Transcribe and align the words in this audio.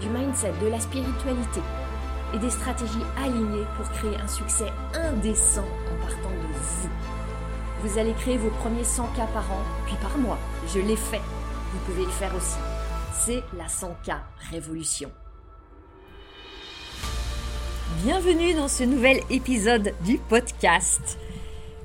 du 0.00 0.08
mindset, 0.08 0.52
de 0.62 0.68
la 0.68 0.80
spiritualité 0.80 1.60
et 2.34 2.38
des 2.38 2.50
stratégies 2.50 3.04
alignées 3.16 3.66
pour 3.76 3.88
créer 3.90 4.16
un 4.16 4.28
succès 4.28 4.66
indécent 4.94 5.64
en 5.64 6.06
partant 6.06 6.30
de 6.30 6.52
vous. 6.52 6.88
Vous 7.82 7.98
allez 7.98 8.12
créer 8.14 8.36
vos 8.36 8.50
premiers 8.50 8.84
100 8.84 9.06
k 9.08 9.16
par 9.32 9.50
an, 9.52 9.62
puis 9.86 9.96
par 10.02 10.18
mois. 10.18 10.38
Je 10.74 10.80
l'ai 10.80 10.96
fait. 10.96 11.20
Vous 11.72 11.78
pouvez 11.86 12.04
le 12.04 12.10
faire 12.10 12.34
aussi. 12.34 12.58
C'est 13.24 13.42
la 13.56 13.66
100K 13.66 14.18
Révolution. 14.50 15.10
Bienvenue 18.02 18.54
dans 18.54 18.68
ce 18.68 18.84
nouvel 18.84 19.20
épisode 19.30 19.94
du 20.04 20.18
podcast 20.18 21.18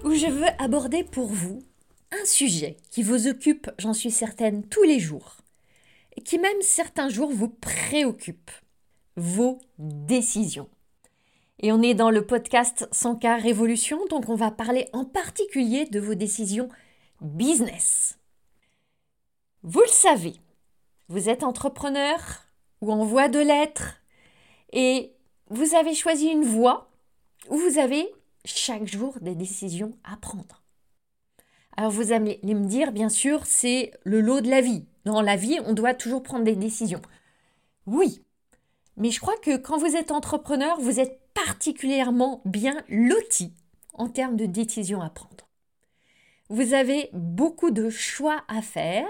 où 0.04 0.14
je 0.14 0.28
veux 0.28 0.50
aborder 0.60 1.04
pour 1.04 1.28
vous 1.28 1.64
un 2.12 2.26
sujet 2.26 2.78
qui 2.90 3.04
vous 3.04 3.28
occupe, 3.28 3.70
j'en 3.78 3.94
suis 3.94 4.12
certaine, 4.12 4.64
tous 4.68 4.84
les 4.84 5.00
jours 5.00 5.41
qui 6.24 6.38
même 6.40 6.62
certains 6.62 7.10
jours 7.10 7.32
vous 7.32 7.50
préoccupe, 7.50 8.52
vos 9.16 9.60
décisions. 9.78 10.70
Et 11.60 11.72
on 11.72 11.82
est 11.82 11.94
dans 11.94 12.10
le 12.10 12.26
podcast 12.26 12.88
100K 12.92 13.42
Révolution, 13.42 14.06
donc 14.08 14.30
on 14.30 14.36
va 14.36 14.52
parler 14.52 14.88
en 14.94 15.06
particulier 15.06 15.86
de 15.86 16.00
vos 16.00 16.16
décisions 16.16 16.70
business. 17.22 18.18
Vous 19.64 19.82
le 19.82 19.88
savez, 19.88 20.34
vous 21.08 21.30
êtes 21.30 21.44
entrepreneur 21.44 22.18
ou 22.82 22.92
en 22.92 23.06
voie 23.06 23.30
de 23.30 23.40
l'être 23.40 24.02
et 24.74 25.14
vous 25.50 25.76
avez 25.76 25.94
choisi 25.94 26.28
une 26.28 26.46
voie 26.46 26.90
où 27.50 27.58
vous 27.58 27.78
avez 27.78 28.10
chaque 28.44 28.88
jour 28.88 29.20
des 29.22 29.36
décisions 29.36 29.92
à 30.04 30.18
prendre. 30.18 30.64
Alors 31.78 31.92
vous 31.92 32.12
allez 32.12 32.40
me 32.44 32.66
dire, 32.66 32.92
bien 32.92 33.10
sûr, 33.10 33.46
c'est 33.46 33.92
le 34.04 34.22
lot 34.22 34.42
de 34.42 34.50
la 34.50 34.62
vie. 34.62 34.86
Dans 35.06 35.22
la 35.22 35.36
vie, 35.36 35.60
on 35.66 35.74
doit 35.74 35.94
toujours 35.94 36.24
prendre 36.24 36.46
des 36.46 36.56
décisions. 36.56 37.02
Oui, 37.86 38.24
mais 38.98 39.10
je 39.10 39.20
crois 39.20 39.38
que 39.38 39.58
quand 39.58 39.78
vous 39.78 39.96
êtes 39.96 40.12
entrepreneur, 40.12 40.80
vous 40.80 41.00
êtes 41.00 41.20
particulièrement 41.34 42.42
bien 42.46 42.84
loti 42.90 43.54
en 43.94 44.10
termes 44.10 44.38
de 44.38 44.46
décisions 44.46 45.02
à 45.02 45.10
prendre. 45.10 45.48
Vous 46.50 46.74
avez 46.74 47.10
beaucoup 47.14 47.72
de 47.72 47.90
choix 47.90 48.44
à 48.48 48.62
faire, 48.62 49.08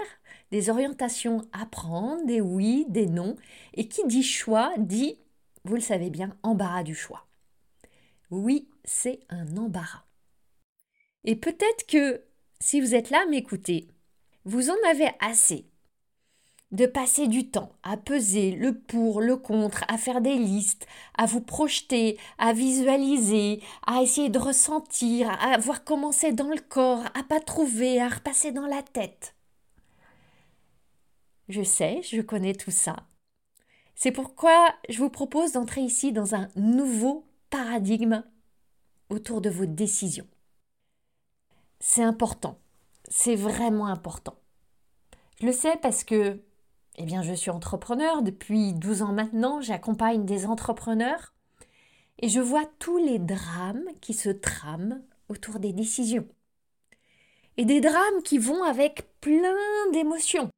des 0.50 0.70
orientations 0.70 1.42
à 1.52 1.66
prendre, 1.66 2.24
des 2.24 2.40
oui, 2.40 2.86
des 2.88 3.06
non, 3.06 3.36
et 3.74 3.88
qui 3.88 4.06
dit 4.06 4.22
choix 4.22 4.72
dit, 4.78 5.18
vous 5.64 5.74
le 5.74 5.80
savez 5.80 6.08
bien, 6.08 6.36
embarras 6.42 6.84
du 6.84 6.94
choix. 6.94 7.26
Oui, 8.30 8.68
c'est 8.84 9.20
un 9.28 9.56
embarras. 9.56 10.04
Et 11.24 11.36
peut-être 11.36 11.86
que 11.86 12.22
si 12.60 12.80
vous 12.80 12.94
êtes 12.94 13.10
là, 13.10 13.26
m'écoutez, 13.26 13.88
vous 14.44 14.70
en 14.70 14.76
avez 14.88 15.10
assez 15.20 15.66
de 16.72 16.86
passer 16.86 17.28
du 17.28 17.50
temps 17.50 17.72
à 17.82 17.96
peser 17.96 18.52
le 18.52 18.76
pour, 18.76 19.20
le 19.20 19.36
contre, 19.36 19.84
à 19.88 19.98
faire 19.98 20.20
des 20.20 20.36
listes, 20.36 20.86
à 21.16 21.26
vous 21.26 21.40
projeter, 21.40 22.18
à 22.38 22.52
visualiser, 22.52 23.62
à 23.86 24.02
essayer 24.02 24.30
de 24.30 24.38
ressentir, 24.38 25.30
à 25.40 25.58
voir 25.58 25.84
comment 25.84 26.12
c'est 26.12 26.32
dans 26.32 26.48
le 26.48 26.60
corps, 26.60 27.04
à 27.14 27.22
pas 27.22 27.40
trouver, 27.40 28.00
à 28.00 28.08
repasser 28.08 28.52
dans 28.52 28.66
la 28.66 28.82
tête. 28.82 29.34
Je 31.48 31.62
sais, 31.62 32.00
je 32.02 32.22
connais 32.22 32.54
tout 32.54 32.70
ça. 32.70 32.96
C'est 33.94 34.12
pourquoi 34.12 34.74
je 34.88 34.98
vous 34.98 35.10
propose 35.10 35.52
d'entrer 35.52 35.82
ici 35.82 36.12
dans 36.12 36.34
un 36.34 36.48
nouveau 36.56 37.26
paradigme 37.50 38.24
autour 39.10 39.40
de 39.42 39.50
vos 39.50 39.66
décisions. 39.66 40.26
C'est 41.78 42.02
important. 42.02 42.58
C'est 43.08 43.36
vraiment 43.36 43.86
important. 43.86 44.36
Je 45.40 45.46
le 45.46 45.52
sais 45.52 45.76
parce 45.82 46.04
que, 46.04 46.40
eh 46.96 47.04
bien, 47.04 47.22
je 47.22 47.32
suis 47.32 47.50
entrepreneur 47.50 48.22
depuis 48.22 48.74
12 48.74 49.02
ans 49.02 49.12
maintenant, 49.12 49.60
j'accompagne 49.60 50.26
des 50.26 50.46
entrepreneurs 50.46 51.32
et 52.18 52.28
je 52.28 52.40
vois 52.40 52.66
tous 52.78 52.98
les 52.98 53.18
drames 53.18 53.84
qui 54.00 54.12
se 54.12 54.28
trament 54.28 55.02
autour 55.28 55.58
des 55.58 55.72
décisions. 55.72 56.28
Et 57.56 57.64
des 57.64 57.80
drames 57.80 58.22
qui 58.24 58.38
vont 58.38 58.62
avec 58.62 59.08
plein 59.20 59.90
d'émotions. 59.92 60.50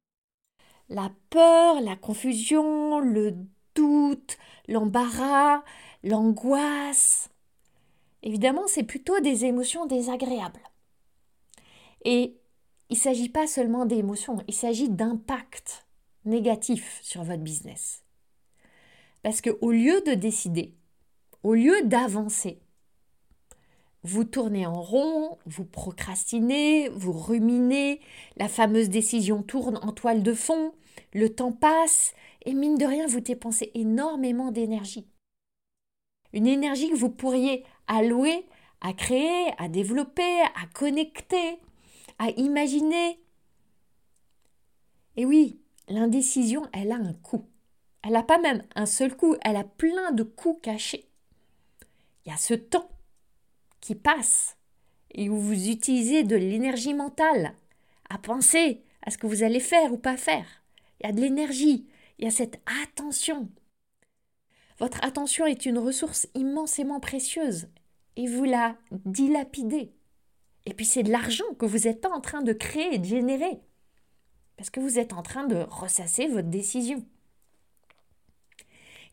La 0.89 1.09
peur, 1.29 1.81
la 1.81 1.95
confusion, 1.95 2.99
le 2.99 3.35
doute, 3.73 4.37
l'embarras, 4.67 5.63
l'angoisse. 6.03 7.29
Évidemment, 8.23 8.67
c'est 8.67 8.83
plutôt 8.83 9.19
des 9.19 9.45
émotions 9.45 9.85
désagréables. 9.85 10.61
Et 12.03 12.37
il 12.89 12.97
ne 12.97 13.01
s'agit 13.01 13.29
pas 13.29 13.47
seulement 13.47 13.85
d'émotions, 13.85 14.37
il 14.47 14.53
s'agit 14.53 14.89
d'impact 14.89 15.84
négatif 16.25 16.99
sur 17.01 17.23
votre 17.23 17.43
business. 17.43 18.03
Parce 19.23 19.41
qu'au 19.41 19.71
lieu 19.71 20.01
de 20.05 20.13
décider, 20.13 20.75
au 21.43 21.53
lieu 21.53 21.81
d'avancer, 21.83 22.59
vous 24.03 24.23
tournez 24.23 24.67
en 24.67 24.81
rond, 24.81 25.39
vous 25.47 25.65
procrastinez, 25.65 26.89
vous 26.89 27.11
ruminez, 27.11 28.01
la 28.37 28.47
fameuse 28.47 28.89
décision 28.89 29.41
tourne 29.41 29.77
en 29.81 29.91
toile 29.91 30.21
de 30.21 30.33
fond, 30.33 30.73
le 31.13 31.33
temps 31.33 31.51
passe, 31.51 32.13
et 32.45 32.53
mine 32.53 32.77
de 32.77 32.85
rien, 32.85 33.07
vous 33.07 33.19
dépensez 33.19 33.71
énormément 33.73 34.51
d'énergie. 34.51 35.07
Une 36.33 36.45
énergie 36.45 36.91
que 36.91 36.95
vous 36.95 37.09
pourriez 37.09 37.63
allouer 37.87 38.45
à 38.81 38.93
créer, 38.93 39.51
à 39.57 39.67
développer, 39.67 40.41
à 40.41 40.67
connecter, 40.75 41.57
à 42.19 42.29
imaginer. 42.29 43.19
Et 45.15 45.25
oui, 45.25 45.59
l'indécision, 45.87 46.67
elle 46.73 46.91
a 46.91 46.95
un 46.95 47.13
coût. 47.13 47.45
Elle 48.03 48.13
n'a 48.13 48.23
pas 48.23 48.37
même 48.37 48.63
un 48.75 48.85
seul 48.85 49.15
coût, 49.15 49.35
elle 49.41 49.55
a 49.55 49.63
plein 49.63 50.11
de 50.11 50.23
coûts 50.23 50.59
cachés. 50.61 51.09
Il 52.25 52.31
y 52.31 52.33
a 52.33 52.37
ce 52.37 52.53
temps 52.53 52.89
qui 53.81 53.95
passe 53.95 54.57
et 55.11 55.29
où 55.29 55.37
vous 55.37 55.69
utilisez 55.69 56.23
de 56.23 56.35
l'énergie 56.35 56.93
mentale 56.93 57.55
à 58.09 58.17
penser 58.17 58.83
à 59.01 59.11
ce 59.11 59.17
que 59.17 59.27
vous 59.27 59.43
allez 59.43 59.59
faire 59.59 59.93
ou 59.93 59.97
pas 59.97 60.17
faire. 60.17 60.45
Il 60.99 61.07
y 61.07 61.09
a 61.09 61.13
de 61.13 61.21
l'énergie, 61.21 61.87
il 62.19 62.25
y 62.25 62.27
a 62.27 62.31
cette 62.31 62.61
attention. 62.83 63.49
Votre 64.77 65.03
attention 65.03 65.45
est 65.45 65.65
une 65.65 65.77
ressource 65.77 66.27
immensément 66.35 66.99
précieuse 66.99 67.69
et 68.17 68.27
vous 68.27 68.43
la 68.43 68.77
dilapidez. 68.91 69.93
Et 70.65 70.73
puis 70.73 70.85
c'est 70.85 71.03
de 71.03 71.11
l'argent 71.11 71.53
que 71.57 71.65
vous 71.65 71.87
n'êtes 71.87 72.01
pas 72.01 72.09
en 72.09 72.21
train 72.21 72.41
de 72.41 72.53
créer 72.53 72.95
et 72.95 72.99
de 72.99 73.05
générer. 73.05 73.59
Parce 74.57 74.69
que 74.69 74.79
vous 74.79 74.99
êtes 74.99 75.13
en 75.13 75.21
train 75.21 75.45
de 75.45 75.65
ressasser 75.69 76.27
votre 76.27 76.49
décision. 76.49 77.05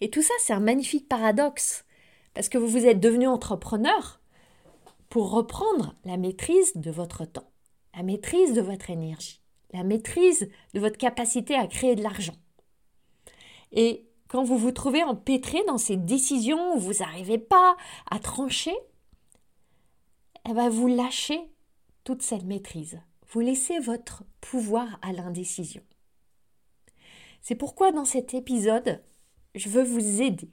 Et 0.01 0.11
tout 0.11 0.23
ça, 0.23 0.35
c'est 0.41 0.53
un 0.53 0.61
magnifique 0.61 1.09
paradoxe. 1.09 1.85
Parce 2.35 2.49
que 2.49 2.59
vous 2.59 2.69
vous 2.69 2.87
êtes 2.87 3.01
devenu 3.01 3.27
entrepreneur 3.27 4.21
pour 5.11 5.31
reprendre 5.31 5.95
la 6.05 6.17
maîtrise 6.17 6.73
de 6.75 6.91
votre 6.91 7.25
temps, 7.27 7.51
la 7.95 8.03
maîtrise 8.03 8.55
de 8.55 8.63
votre 8.63 8.89
énergie, 8.89 9.43
la 9.73 9.85
maîtrise 9.85 10.49
de 10.73 10.81
votre 10.81 10.97
capacité 10.97 11.55
à 11.55 11.67
créer 11.67 11.95
de 11.95 12.03
l'argent. 12.03 12.35
Et 13.73 14.09
quand 14.29 14.43
vous 14.43 14.57
vous 14.57 14.73
trouvez 14.73 15.03
empêtré 15.03 15.63
dans 15.67 15.77
ces 15.77 15.99
décisions 15.99 16.75
où 16.75 16.79
vous 16.79 16.95
n'arrivez 17.01 17.37
pas 17.37 17.77
à 18.11 18.19
trancher, 18.19 18.75
elle 20.45 20.55
va 20.55 20.71
vous 20.71 20.89
lâcher 20.89 21.41
toute 22.05 22.23
cette 22.23 22.45
maîtrise. 22.45 22.99
Vous 23.33 23.41
laissez 23.41 23.79
votre 23.79 24.25
pouvoir 24.43 24.99
à 25.01 25.11
l'indécision. 25.13 25.83
C'est 27.41 27.55
pourquoi 27.55 27.91
dans 27.91 28.05
cet 28.05 28.35
épisode, 28.35 29.03
je 29.55 29.71
veux 29.71 29.83
vous 29.83 30.21
aider 30.21 30.51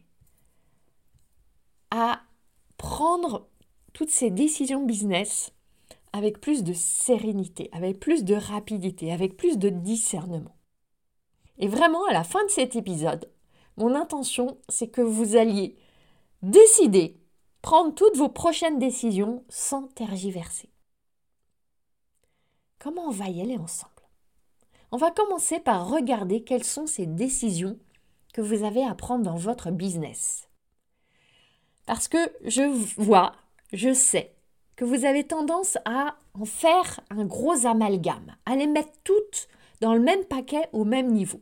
à 1.91 2.21
prendre 2.77 3.49
toutes 3.91 4.11
ces 4.11 4.29
décisions 4.29 4.85
business 4.85 5.51
avec 6.13 6.39
plus 6.39 6.63
de 6.63 6.71
sérénité, 6.71 7.69
avec 7.73 7.99
plus 7.99 8.23
de 8.23 8.35
rapidité, 8.35 9.11
avec 9.11 9.35
plus 9.35 9.57
de 9.57 9.67
discernement. 9.67 10.55
Et 11.57 11.67
vraiment, 11.67 12.05
à 12.05 12.13
la 12.13 12.23
fin 12.23 12.45
de 12.45 12.49
cet 12.49 12.77
épisode, 12.77 13.29
mon 13.75 13.93
intention, 13.93 14.57
c'est 14.69 14.87
que 14.87 15.01
vous 15.01 15.35
alliez 15.35 15.75
décider 16.43 17.19
prendre 17.61 17.93
toutes 17.93 18.15
vos 18.15 18.29
prochaines 18.29 18.79
décisions 18.79 19.43
sans 19.49 19.87
tergiverser. 19.89 20.69
Comment 22.79 23.07
on 23.07 23.11
va 23.11 23.27
y 23.27 23.41
aller 23.41 23.57
ensemble? 23.57 23.91
On 24.91 24.97
va 24.97 25.11
commencer 25.11 25.59
par 25.59 25.89
regarder 25.89 26.43
quelles 26.43 26.63
sont 26.63 26.87
ces 26.87 27.05
décisions 27.05 27.77
que 28.33 28.41
vous 28.41 28.63
avez 28.63 28.83
à 28.85 28.95
prendre 28.95 29.25
dans 29.25 29.35
votre 29.35 29.69
business. 29.69 30.47
Parce 31.85 32.07
que 32.07 32.17
je 32.45 32.63
vois, 33.01 33.33
je 33.73 33.93
sais 33.93 34.33
que 34.77 34.85
vous 34.85 35.03
avez 35.03 35.25
tendance 35.25 35.77
à 35.83 36.15
en 36.33 36.45
faire 36.45 37.01
un 37.09 37.25
gros 37.25 37.65
amalgame, 37.65 38.37
à 38.45 38.55
les 38.55 38.67
mettre 38.67 38.93
toutes 39.03 39.49
dans 39.81 39.93
le 39.93 39.99
même 39.99 40.23
paquet 40.23 40.69
au 40.71 40.85
même 40.85 41.11
niveau. 41.11 41.41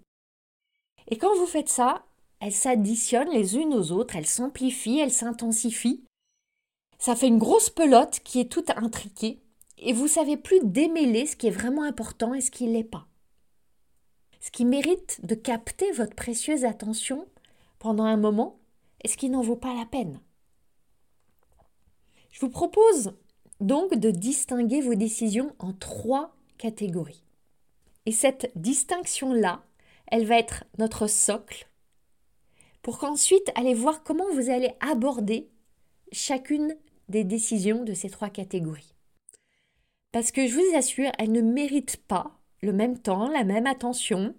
Et 1.07 1.19
quand 1.19 1.35
vous 1.35 1.45
faites 1.45 1.69
ça, 1.69 2.03
elles 2.39 2.51
s'additionnent 2.51 3.31
les 3.31 3.57
unes 3.57 3.75
aux 3.75 3.91
autres, 3.91 4.15
elles 4.15 4.25
s'amplifient, 4.25 4.99
elles 4.99 5.11
s'intensifient. 5.11 6.03
Ça 6.97 7.15
fait 7.15 7.27
une 7.27 7.37
grosse 7.37 7.69
pelote 7.69 8.21
qui 8.23 8.39
est 8.39 8.51
toute 8.51 8.71
intriquée 8.71 9.39
et 9.77 9.93
vous 9.93 10.07
savez 10.07 10.37
plus 10.37 10.59
démêler 10.63 11.25
ce 11.25 11.35
qui 11.35 11.47
est 11.47 11.51
vraiment 11.51 11.83
important 11.83 12.33
et 12.33 12.41
ce 12.41 12.51
qui 12.51 12.65
ne 12.65 12.73
l'est 12.73 12.83
pas. 12.83 13.07
Ce 14.39 14.51
qui 14.51 14.65
mérite 14.65 15.25
de 15.25 15.35
capter 15.35 15.91
votre 15.91 16.15
précieuse 16.15 16.65
attention 16.65 17.27
pendant 17.79 18.05
un 18.05 18.17
moment 18.17 18.59
et 19.03 19.07
ce 19.07 19.17
qui 19.17 19.29
n'en 19.29 19.41
vaut 19.41 19.55
pas 19.55 19.73
la 19.73 19.85
peine. 19.85 20.19
Je 22.31 22.39
vous 22.39 22.49
propose 22.49 23.13
donc 23.59 23.95
de 23.95 24.11
distinguer 24.11 24.81
vos 24.81 24.95
décisions 24.95 25.55
en 25.59 25.73
trois 25.73 26.35
catégories. 26.57 27.23
Et 28.05 28.11
cette 28.11 28.51
distinction-là, 28.55 29.63
elle 30.07 30.25
va 30.25 30.37
être 30.37 30.63
notre 30.77 31.07
socle 31.07 31.67
pour 32.81 32.99
qu'ensuite 32.99 33.51
allez 33.55 33.73
voir 33.73 34.03
comment 34.03 34.31
vous 34.31 34.49
allez 34.49 34.71
aborder 34.79 35.49
chacune 36.11 36.77
des 37.09 37.25
décisions 37.25 37.83
de 37.83 37.93
ces 37.93 38.09
trois 38.09 38.29
catégories. 38.29 38.93
Parce 40.17 40.31
que 40.31 40.47
je 40.47 40.55
vous 40.55 40.75
assure, 40.75 41.11
elles 41.19 41.31
ne 41.31 41.41
méritent 41.41 42.03
pas 42.07 42.39
le 42.63 42.73
même 42.73 42.97
temps, 42.97 43.29
la 43.29 43.43
même 43.43 43.67
attention, 43.67 44.33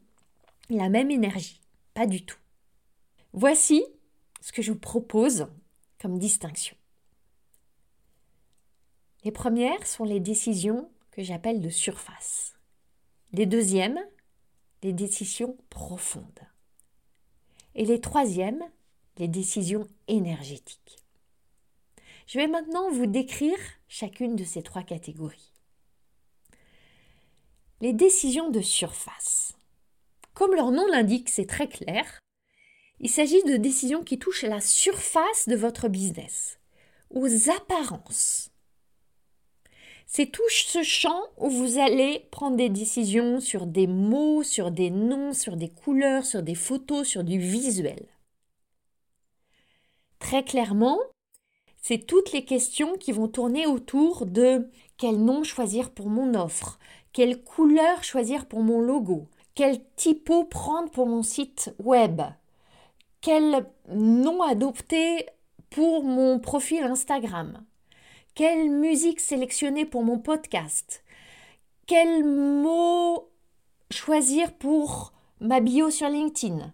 la 0.70 0.88
même 0.88 1.12
énergie. 1.12 1.60
Pas 1.94 2.04
du 2.04 2.24
tout. 2.24 2.40
Voici 3.32 3.84
ce 4.40 4.50
que 4.50 4.60
je 4.60 4.72
vous 4.72 4.78
propose 4.80 5.46
comme 6.00 6.18
distinction. 6.18 6.76
Les 9.22 9.30
premières 9.30 9.86
sont 9.86 10.02
les 10.02 10.18
décisions 10.18 10.90
que 11.12 11.22
j'appelle 11.22 11.60
de 11.60 11.70
surface. 11.70 12.58
Les 13.32 13.46
deuxièmes, 13.46 14.00
les 14.82 14.92
décisions 14.92 15.56
profondes. 15.70 16.40
Et 17.76 17.84
les 17.84 18.00
troisièmes, 18.00 18.64
les 19.18 19.28
décisions 19.28 19.86
énergétiques. 20.08 20.98
Je 22.26 22.40
vais 22.40 22.48
maintenant 22.48 22.90
vous 22.90 23.06
décrire 23.06 23.58
chacune 23.86 24.34
de 24.34 24.42
ces 24.42 24.64
trois 24.64 24.82
catégories. 24.82 25.47
Les 27.80 27.92
décisions 27.92 28.50
de 28.50 28.60
surface. 28.60 29.56
Comme 30.34 30.54
leur 30.54 30.72
nom 30.72 30.84
l'indique, 30.88 31.28
c'est 31.28 31.46
très 31.46 31.68
clair. 31.68 32.18
Il 32.98 33.08
s'agit 33.08 33.44
de 33.44 33.56
décisions 33.56 34.02
qui 34.02 34.18
touchent 34.18 34.42
à 34.42 34.48
la 34.48 34.60
surface 34.60 35.48
de 35.48 35.54
votre 35.54 35.86
business, 35.86 36.58
aux 37.10 37.48
apparences. 37.50 38.50
C'est 40.06 40.26
tout 40.26 40.48
ce 40.48 40.82
champ 40.82 41.22
où 41.36 41.48
vous 41.50 41.78
allez 41.78 42.26
prendre 42.32 42.56
des 42.56 42.68
décisions 42.68 43.40
sur 43.40 43.66
des 43.66 43.86
mots, 43.86 44.42
sur 44.42 44.72
des 44.72 44.90
noms, 44.90 45.32
sur 45.32 45.56
des 45.56 45.68
couleurs, 45.68 46.26
sur 46.26 46.42
des 46.42 46.56
photos, 46.56 47.06
sur 47.06 47.22
du 47.22 47.38
visuel. 47.38 48.08
Très 50.18 50.42
clairement, 50.42 50.98
c'est 51.80 52.06
toutes 52.06 52.32
les 52.32 52.44
questions 52.44 52.96
qui 52.96 53.12
vont 53.12 53.28
tourner 53.28 53.66
autour 53.66 54.26
de 54.26 54.68
quel 54.96 55.22
nom 55.22 55.44
choisir 55.44 55.90
pour 55.90 56.08
mon 56.08 56.34
offre, 56.34 56.78
quelle 57.18 57.42
couleur 57.42 58.04
choisir 58.04 58.46
pour 58.46 58.62
mon 58.62 58.80
logo, 58.80 59.26
quel 59.56 59.84
typo 59.96 60.44
prendre 60.44 60.88
pour 60.88 61.08
mon 61.08 61.24
site 61.24 61.74
web, 61.80 62.22
quel 63.20 63.66
nom 63.88 64.40
adopter 64.40 65.26
pour 65.68 66.04
mon 66.04 66.38
profil 66.38 66.84
Instagram, 66.84 67.64
quelle 68.36 68.70
musique 68.70 69.18
sélectionner 69.18 69.84
pour 69.84 70.04
mon 70.04 70.20
podcast, 70.20 71.02
quel 71.88 72.22
mot 72.22 73.28
choisir 73.90 74.52
pour 74.54 75.12
ma 75.40 75.58
bio 75.58 75.90
sur 75.90 76.08
LinkedIn, 76.08 76.72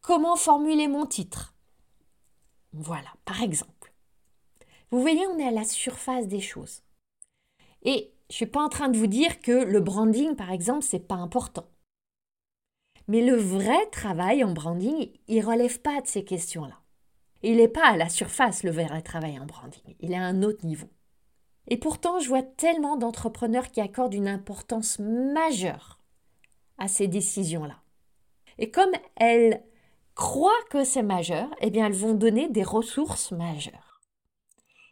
comment 0.00 0.36
formuler 0.36 0.88
mon 0.88 1.04
titre? 1.04 1.54
Voilà, 2.72 3.12
par 3.26 3.42
exemple. 3.42 3.92
Vous 4.90 5.02
voyez, 5.02 5.26
on 5.26 5.38
est 5.38 5.48
à 5.48 5.50
la 5.50 5.64
surface 5.64 6.28
des 6.28 6.40
choses. 6.40 6.80
Et 7.82 8.13
je 8.30 8.36
suis 8.36 8.46
pas 8.46 8.62
en 8.62 8.68
train 8.68 8.88
de 8.88 8.98
vous 8.98 9.06
dire 9.06 9.40
que 9.40 9.52
le 9.52 9.80
branding, 9.80 10.34
par 10.34 10.50
exemple, 10.50 10.82
c'est 10.82 11.06
pas 11.06 11.14
important. 11.14 11.68
Mais 13.06 13.20
le 13.20 13.36
vrai 13.36 13.86
travail 13.90 14.42
en 14.42 14.52
branding, 14.52 15.10
il 15.28 15.44
relève 15.44 15.80
pas 15.80 16.00
de 16.00 16.06
ces 16.06 16.24
questions-là. 16.24 16.80
Il 17.42 17.56
n'est 17.58 17.68
pas 17.68 17.86
à 17.86 17.96
la 17.96 18.08
surface 18.08 18.62
le 18.62 18.70
vrai 18.70 19.02
travail 19.02 19.38
en 19.38 19.44
branding, 19.44 19.96
il 20.00 20.12
est 20.12 20.16
à 20.16 20.22
un 20.22 20.42
autre 20.42 20.64
niveau. 20.64 20.88
Et 21.68 21.76
pourtant, 21.76 22.18
je 22.18 22.28
vois 22.28 22.42
tellement 22.42 22.96
d'entrepreneurs 22.96 23.70
qui 23.70 23.80
accordent 23.80 24.14
une 24.14 24.28
importance 24.28 24.98
majeure 24.98 25.98
à 26.78 26.88
ces 26.88 27.08
décisions-là. 27.08 27.76
Et 28.58 28.70
comme 28.70 28.92
elles 29.16 29.62
croient 30.14 30.52
que 30.70 30.84
c'est 30.84 31.02
majeur, 31.02 31.48
eh 31.60 31.70
bien, 31.70 31.86
elles 31.86 31.92
vont 31.92 32.14
donner 32.14 32.48
des 32.48 32.62
ressources 32.62 33.32
majeures. 33.32 34.00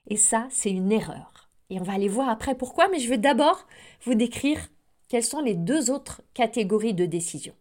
Et 0.09 0.17
ça, 0.17 0.47
c'est 0.51 0.71
une 0.71 0.93
erreur. 0.93 1.32
Et 1.71 1.81
on 1.81 1.85
va 1.85 1.95
aller 1.95 2.09
voir 2.09 2.29
après 2.29 2.55
pourquoi, 2.55 2.89
mais 2.89 2.99
je 2.99 3.09
vais 3.09 3.19
d'abord 3.19 3.67
vous 4.05 4.15
décrire 4.15 4.69
quelles 5.09 5.25
sont 5.25 5.41
les 5.41 5.55
deux 5.55 5.91
autres 5.91 6.23
catégories 6.35 6.95
de 6.95 7.07
décisions. 7.07 7.55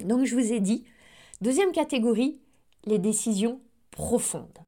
Donc 0.00 0.24
je 0.24 0.34
vous 0.34 0.52
ai 0.52 0.60
dit, 0.60 0.84
deuxième 1.40 1.72
catégorie, 1.72 2.40
les 2.84 2.98
décisions 2.98 3.60
profondes. 3.90 4.58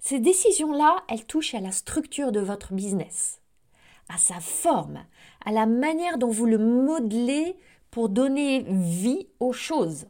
Ces 0.00 0.20
décisions-là, 0.20 1.04
elles 1.08 1.26
touchent 1.26 1.54
à 1.54 1.60
la 1.60 1.72
structure 1.72 2.32
de 2.32 2.40
votre 2.40 2.74
business, 2.74 3.40
à 4.08 4.18
sa 4.18 4.40
forme, 4.40 5.04
à 5.44 5.52
la 5.52 5.66
manière 5.66 6.18
dont 6.18 6.30
vous 6.30 6.46
le 6.46 6.58
modelez 6.58 7.56
pour 7.90 8.08
donner 8.08 8.64
vie 8.68 9.26
aux 9.40 9.52
choses. 9.52 10.06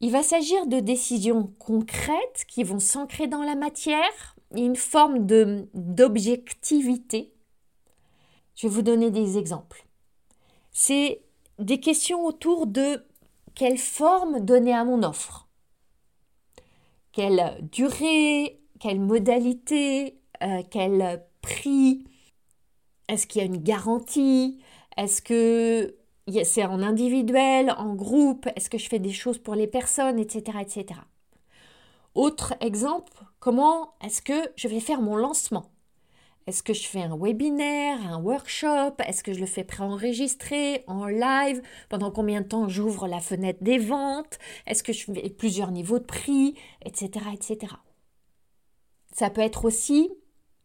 Il 0.00 0.10
va 0.10 0.22
s'agir 0.22 0.66
de 0.66 0.80
décisions 0.80 1.50
concrètes 1.58 2.44
qui 2.46 2.62
vont 2.62 2.78
s'ancrer 2.78 3.26
dans 3.26 3.42
la 3.42 3.54
matière, 3.54 4.33
une 4.56 4.76
forme 4.76 5.26
de, 5.26 5.68
d'objectivité. 5.74 7.32
Je 8.56 8.66
vais 8.66 8.74
vous 8.74 8.82
donner 8.82 9.10
des 9.10 9.38
exemples. 9.38 9.84
C'est 10.70 11.22
des 11.58 11.80
questions 11.80 12.24
autour 12.24 12.66
de 12.66 13.04
quelle 13.54 13.78
forme 13.78 14.40
donner 14.40 14.72
à 14.72 14.84
mon 14.84 15.02
offre, 15.02 15.48
quelle 17.12 17.58
durée, 17.70 18.60
quelle 18.80 19.00
modalité, 19.00 20.18
euh, 20.42 20.62
quel 20.70 21.24
prix, 21.40 22.04
est-ce 23.08 23.26
qu'il 23.26 23.40
y 23.40 23.44
a 23.44 23.46
une 23.46 23.62
garantie, 23.62 24.58
est-ce 24.96 25.22
que 25.22 25.96
c'est 26.44 26.64
en 26.64 26.82
individuel, 26.82 27.74
en 27.78 27.94
groupe, 27.94 28.48
est-ce 28.56 28.70
que 28.70 28.78
je 28.78 28.88
fais 28.88 28.98
des 28.98 29.12
choses 29.12 29.38
pour 29.38 29.54
les 29.54 29.66
personnes, 29.66 30.18
etc. 30.18 30.58
etc. 30.60 31.00
Autre 32.14 32.54
exemple, 32.60 33.12
comment 33.40 33.94
est-ce 34.00 34.22
que 34.22 34.48
je 34.54 34.68
vais 34.68 34.78
faire 34.78 35.00
mon 35.00 35.16
lancement? 35.16 35.72
Est-ce 36.46 36.62
que 36.62 36.72
je 36.72 36.86
fais 36.86 37.02
un 37.02 37.16
webinaire, 37.16 37.98
un 38.06 38.20
workshop? 38.20 38.94
Est-ce 39.04 39.24
que 39.24 39.32
je 39.32 39.40
le 39.40 39.46
fais 39.46 39.64
préenregistré, 39.64 40.84
en 40.86 41.06
live? 41.06 41.60
Pendant 41.88 42.12
combien 42.12 42.42
de 42.42 42.46
temps 42.46 42.68
j'ouvre 42.68 43.08
la 43.08 43.20
fenêtre 43.20 43.64
des 43.64 43.78
ventes? 43.78 44.38
Est-ce 44.66 44.84
que 44.84 44.92
je 44.92 45.06
fais 45.06 45.30
plusieurs 45.30 45.72
niveaux 45.72 45.98
de 45.98 46.04
prix 46.04 46.54
Etc. 46.84 47.08
etc. 47.32 47.72
Ça 49.12 49.30
peut 49.30 49.40
être 49.40 49.64
aussi 49.64 50.10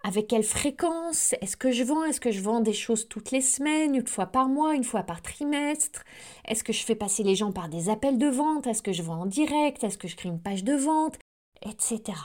avec 0.04 0.28
quelle 0.28 0.44
fréquence? 0.44 1.34
Est-ce 1.42 1.58
que 1.58 1.72
je 1.72 1.84
vends? 1.84 2.04
Est-ce 2.04 2.22
que 2.22 2.32
je 2.32 2.42
vends 2.42 2.60
des 2.60 2.74
choses 2.74 3.08
toutes 3.08 3.32
les 3.32 3.42
semaines, 3.42 3.96
une 3.96 4.06
fois 4.06 4.28
par 4.28 4.50
mois, 4.50 4.76
une 4.76 4.84
fois 4.84 5.04
par 5.04 5.24
trimestre? 5.24 6.04
Est-ce 6.46 6.64
que 6.64 6.74
je 6.74 6.84
fais 6.84 6.96
passer 6.96 7.24
les 7.24 7.36
gens 7.36 7.52
par 7.52 7.70
des 7.70 7.90
appels 7.90 8.20
de 8.20 8.28
vente? 8.28 8.68
Est-ce 8.68 8.84
que 8.84 8.94
je 8.94 9.02
vends 9.02 9.22
en 9.22 9.26
direct? 9.26 9.84
Est-ce 9.84 9.98
que 9.98 10.08
je 10.08 10.16
crée 10.16 10.30
une 10.30 10.42
page 10.42 10.64
de 10.64 10.74
vente? 10.76 11.18
Etc. 11.62 12.18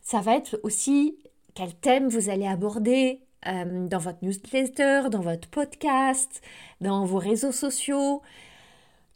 Ça 0.00 0.20
va 0.20 0.36
être 0.36 0.58
aussi 0.62 1.18
quel 1.54 1.74
thème 1.74 2.08
vous 2.08 2.30
allez 2.30 2.46
aborder 2.46 3.20
euh, 3.46 3.86
dans 3.88 3.98
votre 3.98 4.18
newsletter, 4.22 5.10
dans 5.10 5.20
votre 5.20 5.48
podcast, 5.48 6.40
dans 6.80 7.04
vos 7.04 7.18
réseaux 7.18 7.52
sociaux, 7.52 8.22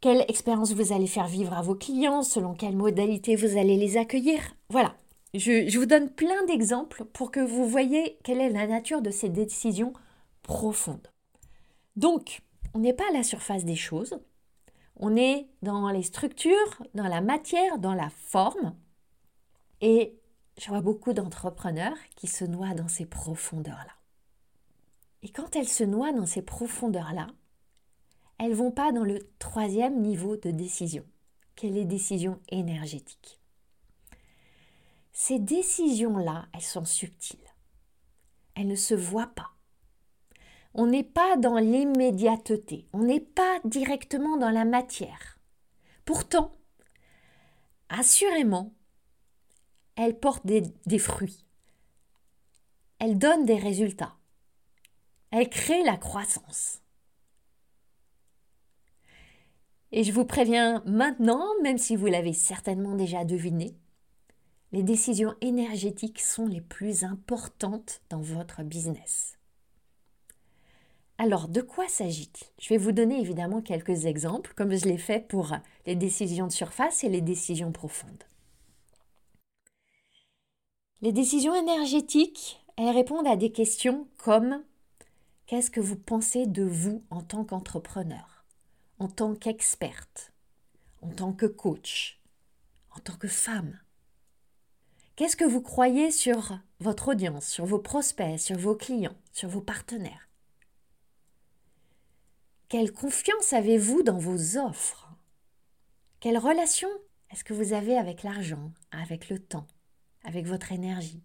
quelle 0.00 0.25
expérience 0.28 0.73
vous 0.73 0.92
allez 0.92 1.07
faire 1.07 1.28
vivre 1.28 1.54
à 1.54 1.62
vos 1.62 1.75
clients, 1.75 2.23
selon 2.23 2.54
quelle 2.54 2.76
modalité 2.76 3.37
vous 3.37 3.57
allez 3.57 3.76
les 3.76 3.97
accueillir. 3.97 4.40
Voilà, 4.69 4.95
je, 5.35 5.69
je 5.69 5.78
vous 5.78 5.87
donne 5.87 6.11
plein 6.11 6.45
d'exemples 6.47 7.04
pour 7.04 7.31
que 7.31 7.40
vous 7.40 7.66
voyez 7.66 8.19
quelle 8.23 8.40
est 8.40 8.50
la 8.50 8.66
nature 8.66 9.02
de 9.02 9.11
ces 9.11 9.28
décisions 9.28 9.92
profondes. 10.42 11.09
Donc, 11.97 12.42
on 12.75 12.81
n'est 12.81 12.92
pas 12.92 13.09
à 13.11 13.12
la 13.12 13.23
surface 13.23 13.64
des 13.64 13.76
choses, 13.76 14.19
on 14.97 15.16
est 15.16 15.49
dans 15.62 15.88
les 15.90 16.02
structures, 16.02 16.83
dans 16.95 17.09
la 17.09 17.21
matière, 17.21 17.78
dans 17.78 17.95
la 17.95 18.11
forme, 18.11 18.75
et 19.82 20.18
je 20.58 20.68
vois 20.68 20.80
beaucoup 20.80 21.12
d'entrepreneurs 21.12 21.96
qui 22.16 22.28
se 22.28 22.44
noient 22.44 22.74
dans 22.74 22.88
ces 22.88 23.04
profondeurs-là. 23.04 23.92
Et 25.22 25.28
quand 25.28 25.54
elles 25.56 25.68
se 25.68 25.84
noient 25.84 26.12
dans 26.12 26.26
ces 26.26 26.42
profondeurs-là, 26.42 27.26
elles 28.38 28.54
vont 28.54 28.70
pas 28.70 28.92
dans 28.92 29.04
le 29.04 29.28
troisième 29.38 30.00
niveau 30.00 30.36
de 30.36 30.50
décision. 30.50 31.04
que 31.54 31.66
les 31.66 31.84
décisions 31.84 32.40
énergétiques. 32.48 33.38
Ces 35.12 35.38
décisions-là, 35.38 36.46
elles 36.54 36.62
sont 36.62 36.86
subtiles. 36.86 37.38
Elles 38.54 38.68
ne 38.68 38.74
se 38.74 38.94
voient 38.94 39.34
pas. 39.34 39.50
On 40.72 40.86
n'est 40.86 41.04
pas 41.04 41.36
dans 41.36 41.58
l'immédiateté, 41.58 42.88
on 42.94 43.02
n'est 43.02 43.20
pas 43.20 43.60
directement 43.66 44.38
dans 44.38 44.48
la 44.48 44.64
matière. 44.64 45.38
Pourtant, 46.06 46.56
assurément, 47.90 48.72
elles 49.96 50.18
portent 50.18 50.46
des, 50.46 50.99
fruits. 50.99 51.44
Elles 52.99 53.18
donnent 53.18 53.44
des 53.44 53.56
résultats. 53.56 54.16
Elles 55.30 55.49
créent 55.49 55.84
la 55.84 55.96
croissance. 55.96 56.80
Et 59.90 60.04
je 60.04 60.12
vous 60.12 60.25
préviens 60.25 60.82
maintenant, 60.87 61.46
même 61.62 61.78
si 61.78 61.96
vous 61.96 62.06
l'avez 62.06 62.32
certainement 62.32 62.94
déjà 62.94 63.25
deviné, 63.25 63.76
les 64.72 64.82
décisions 64.82 65.34
énergétiques 65.42 66.20
sont 66.20 66.46
les 66.46 66.62
plus 66.62 67.04
importantes 67.04 68.00
dans 68.08 68.22
votre 68.22 68.62
business. 68.62 69.37
Alors, 71.18 71.46
de 71.46 71.61
quoi 71.61 71.88
s'agit-il? 71.88 72.46
Je 72.58 72.70
vais 72.70 72.78
vous 72.78 72.92
donner 72.92 73.20
évidemment 73.20 73.61
quelques 73.61 74.06
exemples, 74.06 74.54
comme 74.56 74.75
je 74.75 74.87
l'ai 74.87 74.96
fait 74.96 75.20
pour 75.20 75.52
les 75.87 75.94
décisions 75.94 76.46
de 76.46 76.52
surface 76.52 77.04
et 77.04 77.11
les 77.11 77.20
décisions 77.20 77.70
profondes. 77.70 78.25
Les 81.02 81.11
décisions 81.11 81.56
énergétiques, 81.56 82.64
elles 82.76 82.94
répondent 82.94 83.26
à 83.26 83.35
des 83.35 83.50
questions 83.50 84.06
comme 84.18 84.62
qu'est-ce 85.47 85.68
que 85.68 85.80
vous 85.80 85.97
pensez 85.97 86.47
de 86.47 86.62
vous 86.62 87.02
en 87.11 87.23
tant 87.23 87.44
qu'entrepreneur, 87.44 88.44
en 89.00 89.09
tant 89.09 89.35
qu'experte, 89.35 90.32
en 91.00 91.11
tant 91.11 91.32
que 91.32 91.47
coach, 91.47 92.21
en 92.94 93.00
tant 93.00 93.16
que 93.16 93.26
femme? 93.26 93.80
Qu'est-ce 95.16 95.37
que 95.37 95.44
vous 95.44 95.61
croyez 95.61 96.12
sur 96.12 96.56
votre 96.78 97.09
audience, 97.09 97.49
sur 97.49 97.66
vos 97.66 97.80
prospects, 97.80 98.38
sur 98.38 98.56
vos 98.56 98.76
clients, 98.76 99.16
sur 99.32 99.49
vos 99.49 99.61
partenaires? 99.61 100.28
Quelle 102.68 102.92
confiance 102.92 103.52
avez-vous 103.52 104.04
dans 104.04 104.18
vos 104.18 104.56
offres? 104.56 105.09
Quelle 106.21 106.38
relation 106.38 106.88
est-ce 107.30 107.42
que 107.42 107.54
vous 107.54 107.73
avez 107.73 107.97
avec 107.97 108.23
l'argent, 108.23 108.71
avec 108.92 109.30
le 109.30 109.40
temps, 109.40 109.66
avec 110.25 110.47
votre 110.47 110.73
énergie 110.73 111.23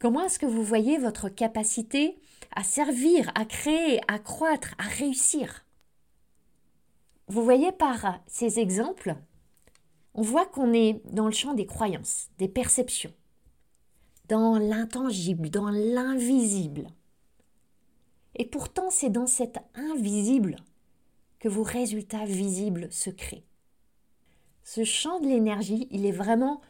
Comment 0.00 0.24
est-ce 0.24 0.38
que 0.38 0.46
vous 0.46 0.62
voyez 0.62 0.98
votre 0.98 1.28
capacité 1.28 2.18
à 2.54 2.62
servir, 2.62 3.32
à 3.34 3.44
créer, 3.44 4.00
à 4.06 4.18
croître, 4.18 4.74
à 4.78 4.84
réussir? 4.84 5.64
Vous 7.26 7.42
voyez 7.42 7.72
par 7.72 8.20
ces 8.26 8.60
exemples 8.60 9.16
on 10.18 10.22
voit 10.22 10.46
qu'on 10.46 10.72
est 10.72 11.00
dans 11.12 11.26
le 11.26 11.32
champ 11.32 11.54
des 11.54 11.66
croyances, 11.66 12.28
des 12.38 12.48
perceptions, 12.48 13.12
dans 14.26 14.58
l'intangible, 14.58 15.48
dans 15.48 15.70
l'invisible. 15.70 16.88
Et 18.34 18.44
pourtant, 18.44 18.90
c'est 18.90 19.10
dans 19.10 19.28
cet 19.28 19.58
invisible 19.76 20.56
que 21.38 21.48
vos 21.48 21.62
résultats 21.62 22.24
visibles 22.24 22.90
se 22.90 23.10
créent. 23.10 23.44
Ce 24.64 24.82
champ 24.82 25.20
de 25.20 25.28
l'énergie, 25.28 25.86
il 25.92 26.04
est 26.04 26.10
vraiment 26.10 26.60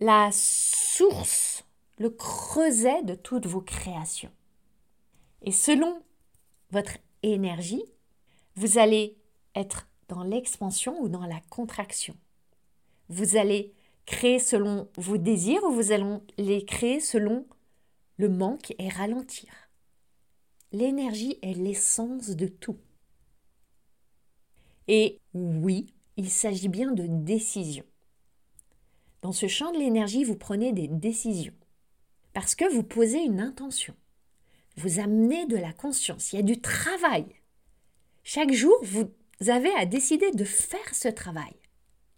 la 0.00 0.30
source, 0.32 1.64
le 1.98 2.10
creuset 2.10 3.02
de 3.02 3.14
toutes 3.14 3.46
vos 3.46 3.60
créations. 3.60 4.32
Et 5.42 5.52
selon 5.52 6.02
votre 6.70 6.98
énergie, 7.22 7.84
vous 8.56 8.78
allez 8.78 9.16
être 9.54 9.86
dans 10.08 10.22
l'expansion 10.22 11.00
ou 11.00 11.08
dans 11.08 11.26
la 11.26 11.40
contraction. 11.50 12.16
Vous 13.08 13.36
allez 13.36 13.72
créer 14.06 14.38
selon 14.38 14.88
vos 14.96 15.16
désirs 15.16 15.62
ou 15.64 15.72
vous 15.72 15.92
allez 15.92 16.18
les 16.38 16.64
créer 16.64 17.00
selon 17.00 17.46
le 18.16 18.28
manque 18.28 18.74
et 18.78 18.88
ralentir. 18.88 19.50
L'énergie 20.72 21.38
est 21.42 21.54
l'essence 21.54 22.30
de 22.30 22.46
tout. 22.46 22.78
Et 24.88 25.20
oui, 25.32 25.86
il 26.16 26.30
s'agit 26.30 26.68
bien 26.68 26.92
de 26.92 27.06
décisions. 27.06 27.86
Dans 29.24 29.32
ce 29.32 29.48
champ 29.48 29.72
de 29.72 29.78
l'énergie, 29.78 30.22
vous 30.22 30.36
prenez 30.36 30.74
des 30.74 30.86
décisions. 30.86 31.54
Parce 32.34 32.54
que 32.54 32.70
vous 32.70 32.82
posez 32.82 33.22
une 33.22 33.40
intention. 33.40 33.94
Vous 34.76 35.00
amenez 35.00 35.46
de 35.46 35.56
la 35.56 35.72
conscience. 35.72 36.30
Il 36.30 36.36
y 36.36 36.40
a 36.40 36.42
du 36.42 36.60
travail. 36.60 37.24
Chaque 38.22 38.52
jour, 38.52 38.76
vous 38.82 39.08
avez 39.48 39.70
à 39.76 39.86
décider 39.86 40.30
de 40.32 40.44
faire 40.44 40.94
ce 40.94 41.08
travail 41.08 41.54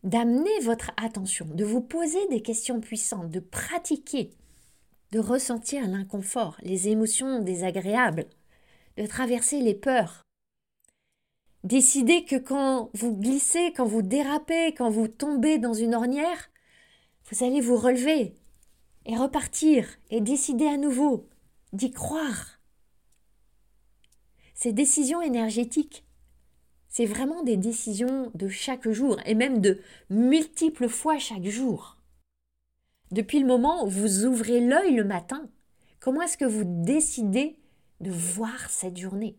d'amener 0.03 0.59
votre 0.63 0.91
attention, 0.97 1.47
de 1.47 1.65
vous 1.65 1.81
poser 1.81 2.27
des 2.29 2.43
questions 2.43 2.81
puissantes, 2.81 3.31
de 3.31 3.41
pratiquer, 3.41 4.31
de 5.13 5.21
ressentir 5.21 5.87
l'inconfort, 5.87 6.57
les 6.63 6.89
émotions 6.89 7.41
désagréables, 7.41 8.27
de 8.97 9.07
traverser 9.07 9.61
les 9.61 9.75
peurs. 9.75 10.23
Décidez 11.63 12.25
que 12.25 12.37
quand 12.37 12.91
vous 12.95 13.17
glissez, 13.17 13.73
quand 13.77 13.87
vous 13.87 14.03
dérapez, 14.03 14.75
quand 14.75 14.91
vous 14.91 15.09
tombez 15.09 15.59
dans 15.59 15.75
une 15.75 15.95
ornière, 15.95 16.51
vous 17.31 17.45
allez 17.45 17.61
vous 17.61 17.77
relever 17.77 18.35
et 19.05 19.17
repartir 19.17 19.89
et 20.11 20.21
décider 20.21 20.67
à 20.67 20.77
nouveau 20.77 21.29
d'y 21.73 21.91
croire. 21.91 22.61
Ces 24.55 24.73
décisions 24.73 25.21
énergétiques 25.21 26.07
c'est 26.97 27.05
vraiment 27.05 27.43
des 27.43 27.59
décisions 27.59 28.31
de 28.35 28.49
chaque 28.49 28.89
jour 28.89 29.19
et 29.27 29.35
même 29.35 29.61
de 29.61 29.83
multiples 30.09 30.89
fois 30.89 31.19
chaque 31.19 31.45
jour. 31.45 31.99
Depuis 33.11 33.39
le 33.39 33.47
moment 33.47 33.85
où 33.85 33.91
vous 33.91 34.25
ouvrez 34.25 34.61
l'œil 34.61 34.95
le 34.95 35.05
matin, 35.05 35.47
comment 36.01 36.23
est-ce 36.23 36.39
que 36.39 36.47
vous 36.47 36.65
décidez 36.65 37.59
de 38.01 38.11
voir 38.11 38.71
cette 38.71 38.97
journée? 38.97 39.37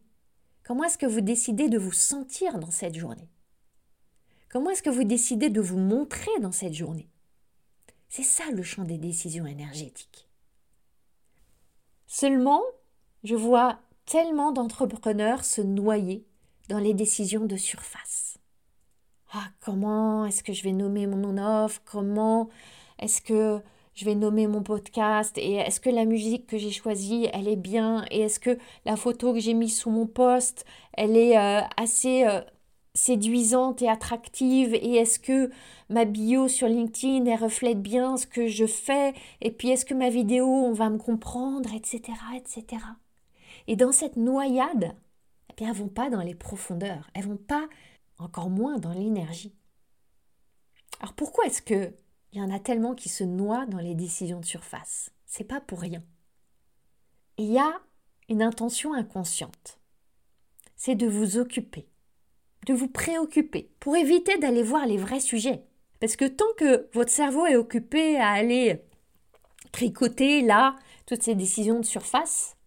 Comment 0.63 0.83
est-ce 0.83 0.99
que 0.99 1.07
vous 1.07 1.21
décidez 1.21 1.67
de 1.67 1.79
vous 1.79 1.93
sentir 1.93 2.59
dans 2.59 2.69
cette 2.69 2.93
journée? 2.93 3.27
Comment 4.49 4.69
est-ce 4.69 4.83
que 4.83 4.91
vous 4.91 5.03
décidez 5.03 5.49
de 5.49 5.59
vous 5.59 5.79
montrer 5.79 6.39
dans 6.41 6.51
cette 6.51 6.75
journée? 6.75 7.09
C'est 8.09 8.23
ça 8.23 8.45
le 8.51 8.63
champ 8.63 8.83
des 8.83 8.97
décisions 8.97 9.45
énergétiques. 9.45 10.27
Seulement, 12.07 12.63
je 13.23 13.35
vois 13.35 13.79
tellement 14.05 14.51
d'entrepreneurs 14.51 15.43
se 15.43 15.61
noyer 15.61 16.25
dans 16.69 16.79
les 16.79 16.93
décisions 16.93 17.45
de 17.45 17.57
surface. 17.57 18.37
Ah, 19.33 19.49
comment 19.59 20.25
est-ce 20.25 20.43
que 20.43 20.53
je 20.53 20.63
vais 20.63 20.71
nommer 20.71 21.05
mon 21.05 21.37
offre 21.37 21.81
Comment 21.85 22.49
est-ce 22.99 23.21
que 23.21 23.61
je 23.93 24.05
vais 24.05 24.15
nommer 24.15 24.47
mon 24.47 24.63
podcast? 24.63 25.37
Et 25.37 25.55
est-ce 25.55 25.81
que 25.81 25.89
la 25.89 26.05
musique 26.05 26.47
que 26.47 26.57
j'ai 26.57 26.71
choisie, 26.71 27.27
elle 27.33 27.49
est 27.49 27.57
bien? 27.57 28.05
Et 28.09 28.21
est-ce 28.21 28.39
que 28.39 28.57
la 28.85 28.95
photo 28.95 29.33
que 29.33 29.39
j'ai 29.39 29.53
mise 29.53 29.77
sous 29.77 29.89
mon 29.89 30.07
poste, 30.07 30.65
elle 30.93 31.17
est 31.17 31.37
euh, 31.37 31.61
assez 31.75 32.25
euh, 32.25 32.39
séduisante 32.97 33.81
et 33.81 33.89
attractive 33.89 34.73
Et 34.73 34.95
est-ce 34.95 35.19
que 35.19 35.49
ma 35.89 36.05
bio 36.05 36.47
sur 36.47 36.67
LinkedIn, 36.67 37.25
elle 37.25 37.39
reflète 37.41 37.81
bien 37.81 38.17
ce 38.17 38.27
que 38.27 38.47
je 38.47 38.65
fais? 38.65 39.13
Et 39.41 39.51
puis 39.51 39.69
est-ce 39.69 39.85
que 39.85 39.93
ma 39.93 40.09
vidéo, 40.09 40.47
on 40.47 40.73
va 40.73 40.89
me 40.89 40.97
comprendre? 40.97 41.73
Etc. 41.73 42.01
etc. 42.35 42.83
Et 43.67 43.75
dans 43.75 43.91
cette 43.91 44.17
noyade, 44.17 44.95
elles 45.59 45.67
ne 45.67 45.73
vont 45.73 45.87
pas 45.87 46.09
dans 46.09 46.21
les 46.21 46.35
profondeurs, 46.35 47.09
elles 47.13 47.25
vont 47.25 47.37
pas 47.37 47.67
encore 48.19 48.49
moins 48.49 48.77
dans 48.77 48.93
l'énergie. 48.93 49.55
Alors 50.99 51.13
pourquoi 51.13 51.45
est-ce 51.45 51.61
que 51.61 51.93
il 52.33 52.39
y 52.39 52.41
en 52.41 52.51
a 52.51 52.59
tellement 52.59 52.93
qui 52.93 53.09
se 53.09 53.23
noient 53.23 53.65
dans 53.67 53.79
les 53.79 53.95
décisions 53.95 54.39
de 54.39 54.45
surface? 54.45 55.11
C'est 55.25 55.43
pas 55.43 55.61
pour 55.61 55.79
rien. 55.79 56.03
Il 57.37 57.51
y 57.51 57.59
a 57.59 57.79
une 58.29 58.41
intention 58.41 58.93
inconsciente. 58.93 59.79
C'est 60.75 60.95
de 60.95 61.07
vous 61.07 61.37
occuper, 61.37 61.87
de 62.67 62.73
vous 62.73 62.89
préoccuper, 62.89 63.71
pour 63.79 63.95
éviter 63.95 64.37
d'aller 64.37 64.61
voir 64.61 64.85
les 64.85 64.97
vrais 64.97 65.21
sujets. 65.21 65.63
Parce 65.99 66.15
que 66.15 66.25
tant 66.25 66.53
que 66.57 66.89
votre 66.93 67.11
cerveau 67.11 67.45
est 67.45 67.55
occupé 67.55 68.17
à 68.17 68.29
aller 68.31 68.83
tricoter 69.71 70.41
là 70.41 70.75
toutes 71.05 71.23
ces 71.23 71.33
décisions 71.33 71.79
de 71.79 71.85
surface, 71.85 72.57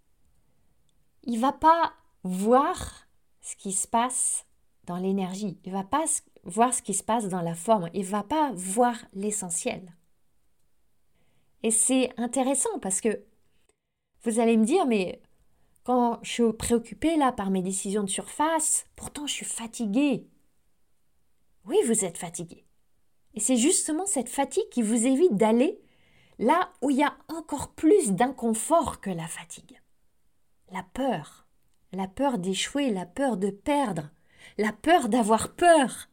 il 1.25 1.39
va 1.39 1.53
pas 1.53 1.93
voir 2.25 3.07
ce 3.43 3.55
qui 3.57 3.73
se 3.73 3.87
passe 3.87 4.47
dans 4.85 4.97
l'énergie. 4.97 5.59
Il 5.65 5.73
va 5.73 5.85
pas 5.85 6.05
voir 6.45 6.73
ce 6.73 6.81
qui 6.81 6.95
se 6.95 7.05
passe 7.05 7.29
dans 7.29 7.43
la 7.43 7.55
forme. 7.55 7.91
Il 7.93 8.05
va 8.05 8.23
pas 8.23 8.53
voir 8.55 8.97
l'essentiel. 9.13 9.95
Et 11.63 11.71
c'est 11.71 12.11
intéressant 12.17 12.79
parce 12.81 13.03
que 13.03 13.23
vous 14.25 14.41
allez 14.41 14.57
me 14.57 14.65
dire, 14.65 14.87
mais 14.87 15.21
je 16.23 16.31
suis 16.31 16.53
préoccupée 16.53 17.17
là 17.17 17.33
par 17.33 17.51
mes 17.51 17.63
décisions 17.63 18.03
de 18.03 18.11
surface, 18.11 18.87
pourtant 18.97 19.27
je 19.27 19.35
suis 19.35 19.47
fatiguée. 19.47 20.27
Oui, 21.65 21.77
vous 21.87 22.05
êtes 22.05 22.19
fatigué. 22.19 22.65
Et 23.35 23.41
c'est 23.41 23.57
justement 23.57 24.07
cette 24.07 24.29
fatigue 24.29 24.69
qui 24.71 24.83
vous 24.83 25.07
évite 25.07 25.37
d'aller 25.37 25.81
là 26.39 26.73
où 26.81 26.91
il 26.91 26.97
y 26.97 27.05
a 27.05 27.17
encore 27.29 27.73
plus 27.75 28.13
d'inconfort 28.13 29.01
que 29.01 29.11
la 29.11 29.27
fatigue. 29.27 29.81
La 30.73 30.83
peur, 30.83 31.47
la 31.93 32.09
peur 32.09 32.39
d'échouer, 32.39 32.91
la 32.91 33.07
peur 33.07 33.37
de 33.37 33.51
perdre, 33.51 34.11
la 34.59 34.73
peur 34.73 35.09
d'avoir 35.09 35.55
peur. 35.55 36.09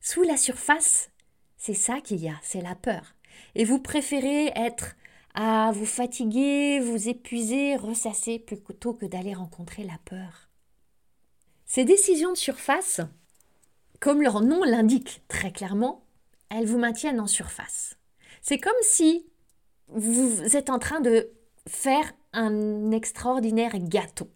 Sous 0.00 0.22
la 0.22 0.36
surface, 0.36 1.10
c'est 1.56 1.74
ça 1.74 2.00
qu'il 2.00 2.20
y 2.20 2.28
a, 2.28 2.38
c'est 2.42 2.60
la 2.60 2.74
peur. 2.74 3.14
Et 3.54 3.64
vous 3.64 3.78
préférez 3.78 4.52
être 4.54 4.94
à 5.34 5.72
vous 5.72 5.86
fatiguer, 5.86 6.80
vous 6.80 7.08
épuiser, 7.08 7.76
ressasser 7.76 8.38
plutôt 8.38 8.94
que 8.94 9.06
d'aller 9.06 9.34
rencontrer 9.34 9.84
la 9.84 9.98
peur. 10.04 10.48
Ces 11.64 11.84
décisions 11.84 12.32
de 12.32 12.36
surface, 12.36 13.00
comme 14.00 14.22
leur 14.22 14.40
nom 14.40 14.62
l'indique 14.62 15.22
très 15.28 15.52
clairement, 15.52 16.04
elles 16.50 16.66
vous 16.66 16.78
maintiennent 16.78 17.20
en 17.20 17.26
surface. 17.26 17.96
C'est 18.42 18.58
comme 18.58 18.72
si 18.82 19.26
vous 19.88 20.56
êtes 20.56 20.70
en 20.70 20.78
train 20.78 21.00
de 21.00 21.30
faire 21.66 22.12
un 22.32 22.90
extraordinaire 22.90 23.78
gâteau. 23.78 24.28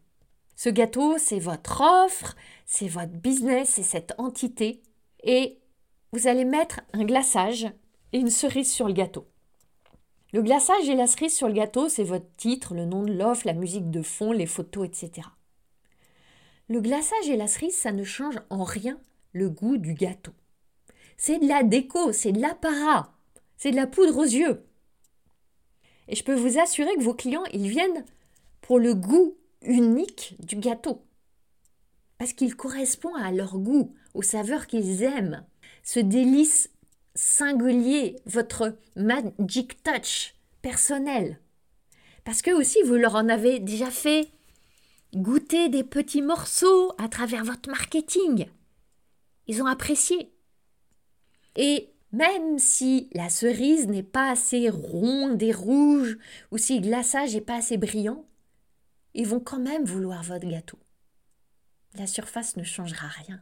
Ce 0.55 0.71
gâteau, 0.71 1.19
c'est 1.19 1.39
votre 1.39 1.83
offre, 1.83 2.35
c'est 2.65 2.89
votre 2.89 3.13
business, 3.13 3.71
c'est 3.75 3.83
cette 3.83 4.15
entité. 4.19 4.83
Et 5.23 5.59
vous 6.13 6.29
allez 6.29 6.45
mettre 6.45 6.81
un 6.95 7.05
glaçage 7.05 7.67
et 8.13 8.19
une 8.19 8.31
cerise 8.31 8.73
sur 8.73 8.87
le 8.87 8.95
gâteau. 8.95 9.27
Le 10.37 10.43
glaçage 10.43 10.87
et 10.91 10.95
la 10.95 11.07
cerise 11.07 11.35
sur 11.35 11.49
le 11.49 11.55
gâteau, 11.55 11.89
c'est 11.89 12.05
votre 12.05 12.27
titre, 12.37 12.75
le 12.75 12.85
nom 12.85 13.05
de 13.05 13.13
l'offre, 13.15 13.47
la 13.47 13.55
musique 13.55 13.91
de 13.91 14.03
fond, 14.03 14.33
les 14.33 14.45
photos, 14.45 14.87
etc. 14.87 15.27
Le 16.69 16.83
glaçage 16.83 17.31
et 17.31 17.39
la 17.39 17.47
cerise, 17.47 17.75
ça 17.75 17.91
ne 17.91 18.05
change 18.05 18.39
en 18.51 18.63
rien 18.63 19.01
le 19.33 19.49
goût 19.49 19.79
du 19.79 19.95
gâteau. 19.95 20.33
C'est 21.17 21.39
de 21.39 21.49
la 21.49 21.63
déco, 21.63 22.13
c'est 22.13 22.33
de 22.33 22.41
l'apparat, 22.43 23.15
c'est 23.57 23.71
de 23.71 23.77
la 23.77 23.87
poudre 23.87 24.19
aux 24.19 24.25
yeux. 24.25 24.63
Et 26.07 26.15
je 26.15 26.23
peux 26.23 26.35
vous 26.35 26.59
assurer 26.59 26.95
que 26.97 27.03
vos 27.03 27.15
clients, 27.15 27.47
ils 27.55 27.71
viennent 27.71 28.05
pour 28.61 28.79
le 28.79 28.95
goût 28.95 29.39
unique 29.63 30.37
du 30.41 30.57
gâteau. 30.57 31.03
Parce 32.19 32.35
qu'il 32.35 32.57
correspond 32.57 33.15
à 33.15 33.33
leur 33.33 33.57
goût, 33.57 33.95
aux 34.13 34.21
saveurs 34.21 34.67
qu'ils 34.67 35.03
aiment. 35.03 35.47
Ce 35.83 35.99
délice 35.99 36.69
singulier, 37.17 38.17
votre 38.27 38.79
magic 38.95 39.83
touch 39.83 40.35
personnel. 40.63 41.41
Parce 42.25 42.43
que 42.43 42.51
aussi, 42.51 42.83
vous 42.83 42.95
leur 42.95 43.17
en 43.17 43.29
avez 43.29 43.59
déjà 43.59 43.91
fait 43.91 44.29
goûter 45.15 45.69
des 45.69 45.85
petits 45.85 46.23
morceaux 46.23 46.93
à 46.99 47.09
travers 47.09 47.45
votre 47.45 47.71
marketing. 47.71 48.47
Ils 49.47 49.63
ont 49.63 49.67
apprécié. 49.67 50.33
Et 51.57 51.93
même 52.13 52.59
si 52.59 53.09
la 53.13 53.29
cerise 53.29 53.89
n'est 53.89 54.03
pas 54.03 54.31
assez 54.31 54.69
ronde 54.69 55.43
et 55.43 55.53
rouge, 55.53 56.19
ou 56.51 56.59
si 56.59 56.77
le 56.77 56.87
glaçage 56.87 57.35
n'est 57.35 57.41
pas 57.41 57.57
assez 57.57 57.79
brillant, 57.79 58.25
ils 59.15 59.27
vont 59.27 59.41
quand 59.41 59.59
même 59.59 59.85
vouloir 59.85 60.23
votre 60.23 60.47
gâteau. 60.47 60.79
La 61.95 62.07
surface 62.07 62.57
ne 62.57 62.63
changera 62.63 63.09
rien. 63.09 63.41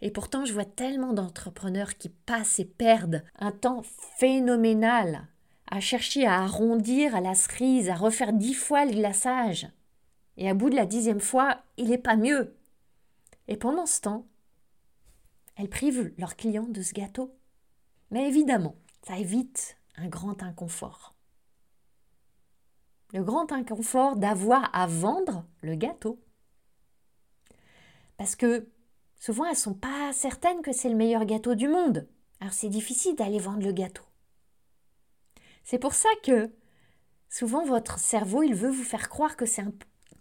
Et 0.00 0.10
pourtant, 0.10 0.44
je 0.44 0.52
vois 0.52 0.64
tellement 0.64 1.12
d'entrepreneurs 1.12 1.96
qui 1.96 2.08
passent 2.08 2.58
et 2.58 2.64
perdent 2.64 3.24
un 3.38 3.50
temps 3.50 3.82
phénoménal 4.18 5.26
à 5.70 5.80
chercher 5.80 6.26
à 6.26 6.42
arrondir 6.42 7.14
à 7.14 7.20
la 7.20 7.34
cerise, 7.34 7.88
à 7.88 7.94
refaire 7.94 8.32
dix 8.32 8.54
fois 8.54 8.84
le 8.84 8.92
glaçage. 8.92 9.68
Et 10.36 10.48
à 10.48 10.54
bout 10.54 10.70
de 10.70 10.76
la 10.76 10.86
dixième 10.86 11.20
fois, 11.20 11.62
il 11.76 11.88
n'est 11.88 11.98
pas 11.98 12.16
mieux. 12.16 12.54
Et 13.48 13.56
pendant 13.56 13.86
ce 13.86 14.00
temps, 14.00 14.26
elles 15.56 15.68
privent 15.68 16.12
leurs 16.16 16.36
clients 16.36 16.68
de 16.68 16.82
ce 16.82 16.94
gâteau. 16.94 17.34
Mais 18.10 18.28
évidemment, 18.28 18.76
ça 19.02 19.18
évite 19.18 19.76
un 19.96 20.06
grand 20.06 20.42
inconfort. 20.42 21.14
Le 23.12 23.22
grand 23.22 23.52
inconfort 23.52 24.16
d'avoir 24.16 24.70
à 24.74 24.86
vendre 24.86 25.44
le 25.62 25.74
gâteau. 25.74 26.20
Parce 28.16 28.36
que 28.36 28.68
souvent, 29.18 29.44
elles 29.44 29.52
ne 29.52 29.56
sont 29.56 29.74
pas 29.74 30.12
certaines 30.12 30.62
que 30.62 30.72
c'est 30.72 30.88
le 30.88 30.96
meilleur 30.96 31.24
gâteau 31.24 31.54
du 31.54 31.68
monde. 31.68 32.06
Alors 32.40 32.52
c'est 32.52 32.68
difficile 32.68 33.16
d'aller 33.16 33.38
vendre 33.38 33.64
le 33.64 33.72
gâteau. 33.72 34.04
C'est 35.64 35.78
pour 35.78 35.94
ça 35.94 36.08
que 36.22 36.50
souvent 37.28 37.64
votre 37.64 37.98
cerveau, 37.98 38.42
il 38.42 38.54
veut 38.54 38.70
vous 38.70 38.84
faire 38.84 39.08
croire 39.08 39.36
que 39.36 39.46
c'est 39.46 39.64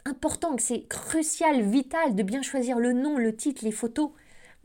important, 0.05 0.55
que 0.55 0.61
c'est 0.61 0.87
crucial, 0.87 1.61
vital 1.61 2.15
de 2.15 2.23
bien 2.23 2.41
choisir 2.41 2.79
le 2.79 2.93
nom, 2.93 3.17
le 3.17 3.35
titre, 3.35 3.63
les 3.63 3.71
photos. 3.71 4.11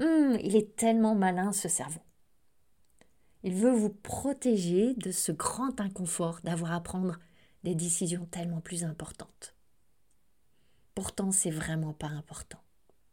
Hum, 0.01 0.37
il 0.43 0.57
est 0.57 0.75
tellement 0.77 1.15
malin 1.15 1.53
ce 1.53 1.69
cerveau. 1.69 2.01
Il 3.45 3.55
veut 3.55 3.73
vous 3.73 3.91
protéger 3.91 4.95
de 4.95 5.11
ce 5.11 5.33
grand 5.33 5.81
inconfort 5.81 6.41
d'avoir 6.43 6.73
à 6.73 6.81
prendre 6.81 7.19
des 7.65 7.75
décisions 7.75 8.27
tellement 8.27 8.61
plus 8.61 8.85
importantes. 8.85 9.55
Pourtant, 10.95 11.33
c'est 11.33 11.51
vraiment 11.51 11.93
pas 11.93 12.09
important. 12.09 12.59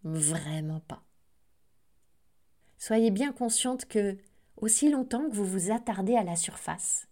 Vraiment 0.03 0.79
pas. 0.81 1.03
Soyez 2.89 3.11
bien 3.11 3.31
consciente 3.31 3.85
que, 3.85 4.17
aussi 4.57 4.89
longtemps 4.89 5.29
que 5.29 5.35
vous 5.35 5.45
vous 5.45 5.69
attardez 5.69 6.15
à 6.15 6.23
la 6.23 6.35
surface, 6.35 7.07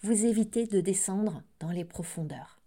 vous 0.00 0.24
évitez 0.24 0.66
de 0.66 0.80
descendre 0.80 1.42
dans 1.58 1.68
les 1.68 1.84
profondeurs. 1.84 2.62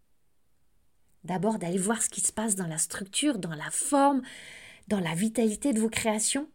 D'abord 1.23 1.57
d'aller 1.57 1.79
voir 1.79 2.03
ce 2.03 2.11
qui 2.11 2.21
se 2.21 2.31
passe 2.31 2.55
dans 2.55 2.67
la 2.67 2.77
structure, 2.77 3.39
dans 3.39 3.55
la 3.55 3.71
forme, 3.71 4.21
dans 4.89 4.99
la 4.99 5.15
vitalité 5.15 5.73
de 5.73 5.79
vos 5.79 5.89
créations. 5.89 6.47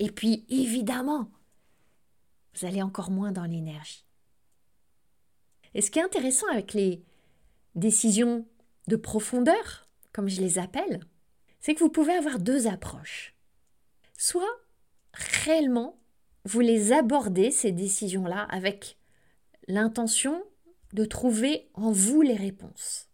Et 0.00 0.10
puis, 0.10 0.44
évidemment, 0.48 1.30
vous 2.56 2.66
allez 2.66 2.82
encore 2.82 3.12
moins 3.12 3.30
dans 3.30 3.44
l'énergie. 3.44 4.04
Et 5.74 5.80
ce 5.80 5.92
qui 5.92 6.00
est 6.00 6.04
intéressant 6.04 6.48
avec 6.50 6.74
les 6.74 7.04
décisions 7.76 8.48
de 8.88 8.96
profondeur, 8.96 9.88
comme 10.12 10.28
je 10.28 10.40
les 10.40 10.58
appelle, 10.58 11.06
c'est 11.60 11.76
que 11.76 11.84
vous 11.84 11.88
pouvez 11.88 12.14
avoir 12.14 12.40
deux 12.40 12.66
approches. 12.66 13.36
Soit 14.22 14.60
réellement, 15.14 15.98
vous 16.44 16.60
les 16.60 16.92
abordez, 16.92 17.50
ces 17.50 17.72
décisions-là, 17.72 18.42
avec 18.50 18.98
l'intention 19.66 20.44
de 20.92 21.06
trouver 21.06 21.70
en 21.72 21.90
vous 21.90 22.20
les 22.20 22.36
réponses. 22.36 23.08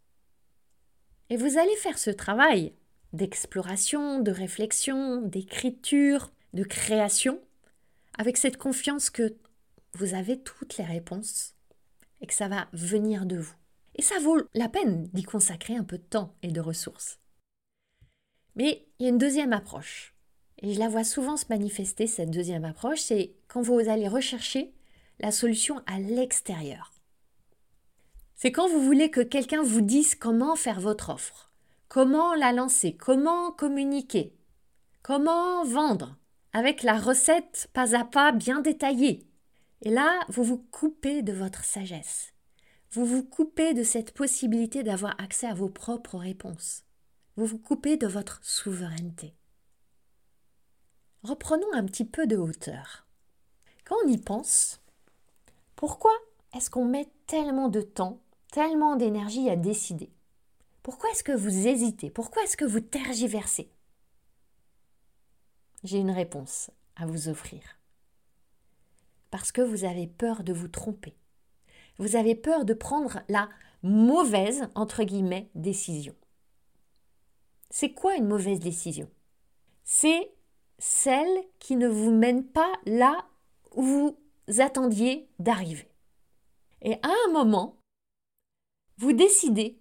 Et 1.31 1.37
vous 1.37 1.59
allez 1.59 1.77
faire 1.77 1.97
ce 1.97 2.11
travail 2.11 2.75
d'exploration, 3.13 4.19
de 4.19 4.33
réflexion, 4.33 5.23
d'écriture, 5.23 6.33
de 6.55 6.65
création, 6.65 7.41
avec 8.19 8.37
cette 8.37 8.57
confiance 8.57 9.09
que 9.09 9.37
vous 9.93 10.15
avez 10.15 10.41
toutes 10.41 10.77
les 10.77 10.85
réponses 10.85 11.55
et 12.21 12.27
que 12.27 12.35
ça 12.35 12.49
va 12.49 12.67
venir 12.73 13.27
de 13.27 13.37
vous. 13.37 13.55
Et 13.95 14.03
ça 14.03 14.19
vaut 14.19 14.43
la 14.55 14.69
peine 14.69 15.05
d'y 15.13 15.23
consacrer 15.23 15.77
un 15.77 15.85
peu 15.85 15.99
de 15.99 16.03
temps 16.03 16.35
et 16.43 16.51
de 16.51 16.61
ressources. 16.61 17.21
Mais 18.57 18.89
il 18.99 19.05
y 19.05 19.07
a 19.07 19.11
une 19.11 19.19
deuxième 19.19 19.53
approche. 19.53 20.16
Et 20.63 20.73
je 20.73 20.79
la 20.79 20.89
vois 20.89 21.05
souvent 21.05 21.37
se 21.37 21.47
manifester, 21.51 22.07
cette 22.07 22.31
deuxième 22.31 22.65
approche, 22.65 23.01
c'est 23.01 23.35
quand 23.49 23.61
vous 23.63 23.79
allez 23.79 24.09
rechercher 24.09 24.73
la 25.21 25.31
solution 25.31 25.83
à 25.87 25.99
l'extérieur. 25.99 26.93
C'est 28.35 28.53
quand 28.53 28.69
vous 28.69 28.83
voulez 28.83 29.11
que 29.11 29.21
quelqu'un 29.21 29.63
vous 29.63 29.81
dise 29.81 30.15
comment 30.15 30.57
faire 30.57 30.81
votre 30.81 31.11
offre, 31.11 31.53
comment 31.89 32.35
la 32.35 32.53
lancer, 32.53 32.97
comment 32.97 33.51
communiquer, 33.53 34.35
comment 35.03 35.65
vendre, 35.65 36.17
avec 36.53 36.83
la 36.83 36.99
recette 36.99 37.69
pas 37.73 37.95
à 37.95 38.05
pas 38.05 38.33
bien 38.33 38.61
détaillée. 38.61 39.27
Et 39.83 39.91
là, 39.91 40.21
vous 40.29 40.43
vous 40.43 40.59
coupez 40.71 41.23
de 41.23 41.33
votre 41.33 41.65
sagesse. 41.65 42.33
Vous 42.91 43.05
vous 43.05 43.23
coupez 43.23 43.75
de 43.75 43.83
cette 43.83 44.13
possibilité 44.13 44.83
d'avoir 44.83 45.21
accès 45.21 45.47
à 45.47 45.55
vos 45.55 45.69
propres 45.69 46.17
réponses. 46.17 46.85
Vous 47.37 47.45
vous 47.45 47.59
coupez 47.59 47.99
de 47.99 48.07
votre 48.07 48.41
souveraineté. 48.43 49.36
Reprenons 51.27 51.73
un 51.73 51.85
petit 51.85 52.05
peu 52.05 52.29
de 52.29 52.37
hauteur. 52.37 53.05
Quand 53.85 53.97
on 54.05 54.09
y 54.09 54.17
pense, 54.17 54.81
pourquoi 55.75 56.13
est-ce 56.55 56.71
qu'on 56.71 56.85
met 56.85 57.09
tellement 57.27 57.69
de 57.69 57.81
temps, 57.81 58.21
tellement 58.53 58.95
d'énergie 58.95 59.51
à 59.51 59.57
décider? 59.57 60.13
Pourquoi 60.85 61.11
est-ce 61.11 61.25
que 61.25 61.33
vous 61.33 61.67
hésitez? 61.67 62.11
Pourquoi 62.11 62.45
est-ce 62.45 62.57
que 62.57 62.65
vous 62.65 62.79
tergiversez? 62.79 63.69
J'ai 65.83 65.99
une 65.99 66.13
réponse 66.13 66.71
à 66.95 67.07
vous 67.07 67.29
offrir 67.29 67.61
parce 69.33 69.51
que 69.51 69.63
vous 69.63 69.83
avez 69.83 70.07
peur 70.07 70.45
de 70.45 70.53
vous 70.53 70.69
tromper. 70.69 71.17
Vous 71.99 72.15
avez 72.15 72.37
peur 72.37 72.65
de 72.65 72.73
prendre 72.73 73.21
la 73.29 73.49
mauvaise, 73.83 74.69
décision. 75.57 76.15
C'est 77.69 77.95
quoi 77.95 78.15
une 78.15 78.29
mauvaise 78.29 78.61
décision? 78.61 79.11
C'est 79.83 80.31
celle 80.79 81.45
qui 81.59 81.77
ne 81.77 81.89
vous 81.89 82.11
mène 82.11 82.45
pas 82.45 82.73
là 82.85 83.27
où 83.75 83.83
vous 83.83 84.17
attendiez 84.59 85.29
d'arriver. 85.39 85.89
Et 86.83 86.95
à 87.03 87.11
un 87.27 87.33
moment, 87.33 87.77
vous 88.99 89.13
décidez 89.13 89.79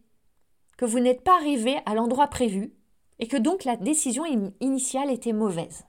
que 0.77 0.85
vous 0.85 0.99
n'êtes 0.99 1.23
pas 1.23 1.35
arrivé 1.35 1.77
à 1.85 1.93
l'endroit 1.93 2.27
prévu 2.27 2.73
et 3.19 3.27
que 3.27 3.37
donc 3.37 3.63
la 3.63 3.77
décision 3.77 4.25
initiale 4.59 5.11
était 5.11 5.33
mauvaise. 5.33 5.85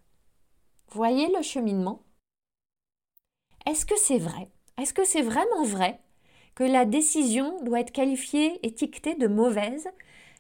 Voyez 0.88 1.29
le 1.35 1.42
cheminement 1.42 2.07
est-ce 3.66 3.85
que 3.85 3.99
c'est 3.99 4.19
vrai? 4.19 4.49
Est-ce 4.81 4.95
que 4.95 5.05
c'est 5.05 5.23
vraiment 5.23 5.64
vrai 5.64 6.01
que 6.55 6.62
la 6.62 6.85
décision 6.85 7.61
doit 7.64 7.81
être 7.81 7.90
qualifiée, 7.90 8.64
étiquetée 8.64 9.16
de 9.16 9.27
mauvaise 9.27 9.88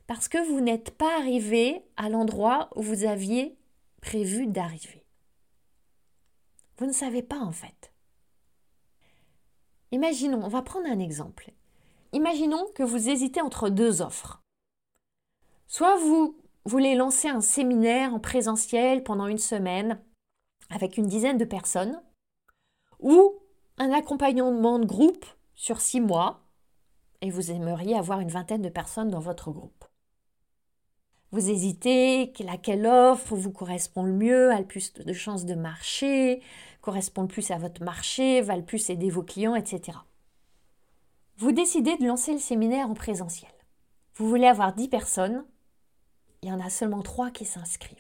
parce 0.06 0.28
que 0.28 0.38
vous 0.48 0.60
n'êtes 0.60 0.92
pas 0.92 1.16
arrivé 1.18 1.82
à 1.96 2.08
l'endroit 2.08 2.70
où 2.76 2.82
vous 2.82 3.04
aviez 3.04 3.56
prévu 4.06 4.46
d'arriver. 4.46 5.04
Vous 6.78 6.86
ne 6.86 6.92
savez 6.92 7.22
pas 7.22 7.40
en 7.40 7.50
fait. 7.50 7.92
Imaginons, 9.90 10.44
on 10.44 10.48
va 10.48 10.62
prendre 10.62 10.86
un 10.86 11.00
exemple. 11.00 11.50
Imaginons 12.12 12.66
que 12.76 12.84
vous 12.84 13.08
hésitez 13.08 13.40
entre 13.40 13.68
deux 13.68 14.02
offres. 14.02 14.40
Soit 15.66 15.96
vous 15.96 16.38
voulez 16.64 16.94
lancer 16.94 17.28
un 17.28 17.40
séminaire 17.40 18.14
en 18.14 18.20
présentiel 18.20 19.02
pendant 19.02 19.26
une 19.26 19.38
semaine 19.38 20.00
avec 20.70 20.96
une 20.96 21.06
dizaine 21.06 21.38
de 21.38 21.44
personnes, 21.44 22.00
ou 23.00 23.34
un 23.78 23.90
accompagnement 23.90 24.78
de 24.78 24.86
groupe 24.86 25.26
sur 25.54 25.80
six 25.80 26.00
mois, 26.00 26.44
et 27.22 27.30
vous 27.30 27.50
aimeriez 27.50 27.96
avoir 27.96 28.20
une 28.20 28.30
vingtaine 28.30 28.62
de 28.62 28.68
personnes 28.68 29.10
dans 29.10 29.20
votre 29.20 29.50
groupe. 29.50 29.75
Vous 31.32 31.50
hésitez, 31.50 32.32
laquelle 32.40 32.86
offre 32.86 33.34
vous 33.34 33.50
correspond 33.50 34.04
le 34.04 34.12
mieux, 34.12 34.50
a 34.52 34.60
le 34.60 34.66
plus 34.66 34.92
de 34.94 35.12
chances 35.12 35.44
de 35.44 35.54
marcher, 35.54 36.40
correspond 36.80 37.22
le 37.22 37.28
plus 37.28 37.50
à 37.50 37.58
votre 37.58 37.82
marché, 37.82 38.40
va 38.42 38.56
le 38.56 38.64
plus 38.64 38.90
aider 38.90 39.10
vos 39.10 39.22
clients, 39.22 39.56
etc. 39.56 39.98
Vous 41.38 41.52
décidez 41.52 41.96
de 41.96 42.06
lancer 42.06 42.32
le 42.32 42.38
séminaire 42.38 42.88
en 42.88 42.94
présentiel. 42.94 43.50
Vous 44.14 44.28
voulez 44.28 44.46
avoir 44.46 44.72
10 44.72 44.88
personnes, 44.88 45.44
il 46.42 46.48
y 46.48 46.52
en 46.52 46.60
a 46.60 46.70
seulement 46.70 47.02
3 47.02 47.30
qui 47.30 47.44
s'inscrivent. 47.44 47.98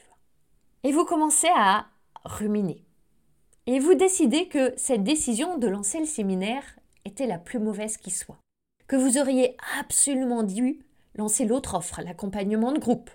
Et 0.84 0.92
vous 0.92 1.04
commencez 1.04 1.50
à 1.54 1.88
ruminer. 2.24 2.84
Et 3.66 3.80
vous 3.80 3.94
décidez 3.94 4.46
que 4.48 4.72
cette 4.76 5.02
décision 5.02 5.58
de 5.58 5.66
lancer 5.66 5.98
le 5.98 6.06
séminaire 6.06 6.62
était 7.04 7.26
la 7.26 7.38
plus 7.38 7.58
mauvaise 7.58 7.96
qui 7.96 8.12
soit. 8.12 8.38
Que 8.86 8.94
vous 8.94 9.18
auriez 9.18 9.56
absolument 9.80 10.44
dû 10.44 10.85
lancer 11.16 11.44
l'autre 11.44 11.74
offre, 11.74 12.00
l'accompagnement 12.02 12.72
de 12.72 12.78
groupe. 12.78 13.10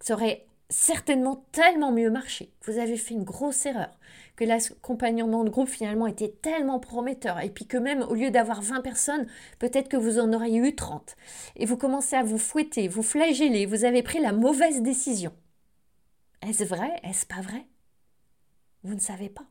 Ça 0.00 0.14
aurait 0.14 0.46
certainement 0.70 1.44
tellement 1.52 1.92
mieux 1.92 2.10
marché. 2.10 2.52
Vous 2.62 2.78
avez 2.78 2.96
fait 2.96 3.14
une 3.14 3.24
grosse 3.24 3.66
erreur. 3.66 3.98
Que 4.36 4.44
l'accompagnement 4.44 5.44
de 5.44 5.50
groupe 5.50 5.68
finalement 5.68 6.06
était 6.06 6.34
tellement 6.40 6.78
prometteur. 6.78 7.40
Et 7.40 7.50
puis 7.50 7.66
que 7.66 7.76
même 7.76 8.02
au 8.02 8.14
lieu 8.14 8.30
d'avoir 8.30 8.62
20 8.62 8.80
personnes, 8.80 9.26
peut-être 9.58 9.88
que 9.88 9.96
vous 9.96 10.18
en 10.18 10.32
auriez 10.32 10.58
eu 10.58 10.74
30. 10.74 11.16
Et 11.56 11.66
vous 11.66 11.76
commencez 11.76 12.16
à 12.16 12.22
vous 12.22 12.38
fouetter, 12.38 12.88
vous 12.88 13.02
flageller. 13.02 13.66
Vous 13.66 13.84
avez 13.84 14.02
pris 14.02 14.20
la 14.20 14.32
mauvaise 14.32 14.80
décision. 14.80 15.32
Est-ce 16.42 16.64
vrai? 16.64 17.00
Est-ce 17.02 17.26
pas 17.26 17.42
vrai? 17.42 17.66
Vous 18.82 18.94
ne 18.94 19.00
savez 19.00 19.28
pas. 19.28 19.44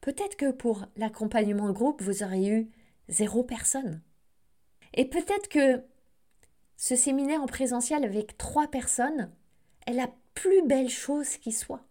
Peut-être 0.00 0.36
que 0.36 0.52
pour 0.52 0.86
l'accompagnement 0.96 1.66
de 1.66 1.72
groupe, 1.72 2.02
vous 2.02 2.22
auriez 2.22 2.50
eu 2.50 2.70
zéro 3.08 3.42
personne. 3.42 4.02
Et 4.92 5.06
peut-être 5.06 5.48
que 5.48 5.82
ce 6.76 6.96
séminaire 6.96 7.42
en 7.42 7.46
présentiel 7.46 8.04
avec 8.04 8.36
trois 8.36 8.68
personnes 8.68 9.30
est 9.86 9.92
la 9.92 10.08
plus 10.34 10.62
belle 10.62 10.90
chose 10.90 11.36
qui 11.36 11.52
soit. 11.52 11.84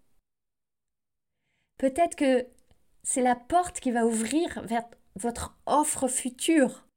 Peut-être 1.77 2.15
que 2.15 2.45
c'est 3.03 3.21
la 3.21 3.35
porte 3.35 3.79
qui 3.79 3.91
va 3.91 4.05
ouvrir 4.05 4.61
vers 4.63 4.85
votre 5.15 5.55
offre 5.65 6.07
future. 6.07 6.87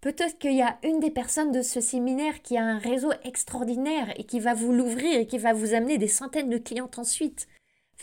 Peut-être 0.00 0.38
qu'il 0.38 0.54
y 0.54 0.62
a 0.62 0.78
une 0.84 1.00
des 1.00 1.10
personnes 1.10 1.50
de 1.50 1.62
ce 1.62 1.80
séminaire 1.80 2.42
qui 2.42 2.56
a 2.56 2.64
un 2.64 2.78
réseau 2.78 3.10
extraordinaire 3.24 4.12
et 4.18 4.24
qui 4.24 4.38
va 4.38 4.54
vous 4.54 4.72
l'ouvrir 4.72 5.18
et 5.18 5.26
qui 5.26 5.38
va 5.38 5.52
vous 5.52 5.74
amener 5.74 5.98
des 5.98 6.08
centaines 6.08 6.50
de 6.50 6.58
clientes 6.58 6.98
ensuite. 6.98 7.48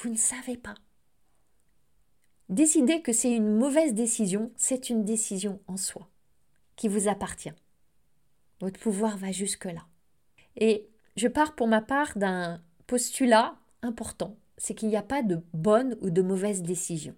Vous 0.02 0.10
ne 0.10 0.18
savez 0.18 0.58
pas. 0.58 0.76
Décider 2.50 3.02
que 3.02 3.14
c'est 3.14 3.32
une 3.32 3.56
mauvaise 3.56 3.94
décision, 3.94 4.52
c'est 4.58 4.90
une 4.90 5.04
décision 5.04 5.60
en 5.68 5.78
soi, 5.78 6.10
qui 6.76 6.88
vous 6.88 7.08
appartient. 7.08 7.54
Votre 8.62 8.80
pouvoir 8.80 9.18
va 9.18 9.32
jusque-là. 9.32 9.86
Et 10.58 10.88
je 11.15 11.28
pars 11.28 11.56
pour 11.56 11.68
ma 11.68 11.82
part 11.82 12.18
d'un 12.18 12.62
postulat 12.88 13.56
important, 13.82 14.38
c'est 14.58 14.76
qu'il 14.76 14.89
n'y 14.89 14.98
a 14.98 15.04
pas 15.04 15.22
de 15.22 15.41
bonne 15.54 15.98
ou 16.02 16.10
de 16.10 16.22
mauvaise 16.22 16.62
décision. 16.62 17.15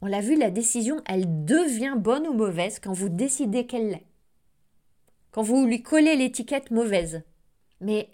On 0.00 0.06
l'a 0.06 0.20
vu, 0.20 0.36
la 0.36 0.50
décision, 0.50 1.02
elle 1.06 1.44
devient 1.44 1.94
bonne 1.96 2.26
ou 2.26 2.34
mauvaise 2.34 2.78
quand 2.78 2.92
vous 2.92 3.08
décidez 3.08 3.66
qu'elle 3.66 3.90
l'est. 3.90 4.06
Quand 5.30 5.42
vous 5.42 5.66
lui 5.66 5.82
collez 5.82 6.16
l'étiquette 6.16 6.70
mauvaise. 6.70 7.22
Mais 7.80 8.10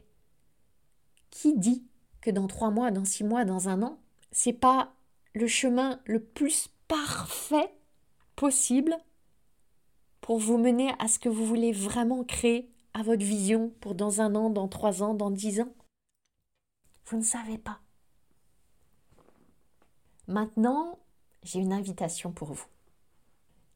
qui 1.30 1.56
dit 1.58 1.84
que 2.20 2.30
dans 2.30 2.46
trois 2.46 2.70
mois, 2.70 2.90
dans 2.90 3.04
six 3.04 3.24
mois, 3.24 3.44
dans 3.44 3.68
un 3.68 3.82
an, 3.82 3.98
c'est 4.32 4.52
pas 4.52 4.94
le 5.34 5.46
chemin 5.46 6.00
le 6.04 6.20
plus 6.20 6.68
parfait 6.88 7.72
possible 8.36 8.96
pour 10.20 10.38
vous 10.38 10.58
mener 10.58 10.92
à 10.98 11.08
ce 11.08 11.18
que 11.18 11.28
vous 11.28 11.46
voulez 11.46 11.72
vraiment 11.72 12.24
créer, 12.24 12.70
à 12.94 13.02
votre 13.02 13.24
vision 13.24 13.70
pour 13.80 13.94
dans 13.94 14.20
un 14.20 14.34
an, 14.34 14.50
dans 14.50 14.68
trois 14.68 15.02
ans, 15.02 15.14
dans 15.14 15.30
dix 15.30 15.60
ans? 15.60 15.72
Vous 17.06 17.16
ne 17.16 17.22
savez 17.22 17.58
pas. 17.58 17.80
Maintenant, 20.26 20.98
j'ai 21.42 21.60
une 21.60 21.72
invitation 21.72 22.32
pour 22.32 22.52
vous. 22.52 22.66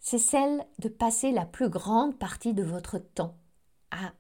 C'est 0.01 0.19
celle 0.19 0.65
de 0.81 0.89
passer 0.89 1.33
la 1.33 1.47
plus 1.47 1.69
grande 1.71 2.19
partie 2.19 2.55
de 2.55 2.63
votre 2.63 2.99
temps 2.99 3.37
à 3.91 4.13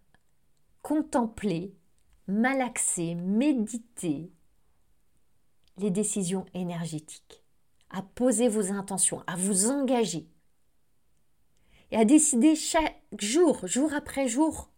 contempler, 0.83 1.75
malaxer, 2.27 3.15
méditer 3.15 4.33
les 5.77 5.91
décisions 5.91 6.47
énergétiques, 6.55 7.43
à 7.91 8.03
poser 8.03 8.49
vos 8.49 8.73
intentions, 8.73 9.23
à 9.27 9.37
vous 9.37 9.71
engager 9.71 10.29
et 11.95 11.97
à 11.97 12.05
décider 12.05 12.57
chaque 12.57 13.01
jour, 13.21 13.69
jour 13.69 13.95
après 13.95 14.27
jour, 14.27 14.69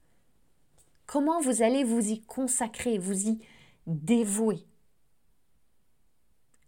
comment 1.06 1.40
vous 1.40 1.62
allez 1.62 1.82
vous 1.82 2.10
y 2.10 2.20
consacrer, 2.20 2.98
vous 2.98 3.28
y 3.28 3.38
dévouer. 3.86 4.66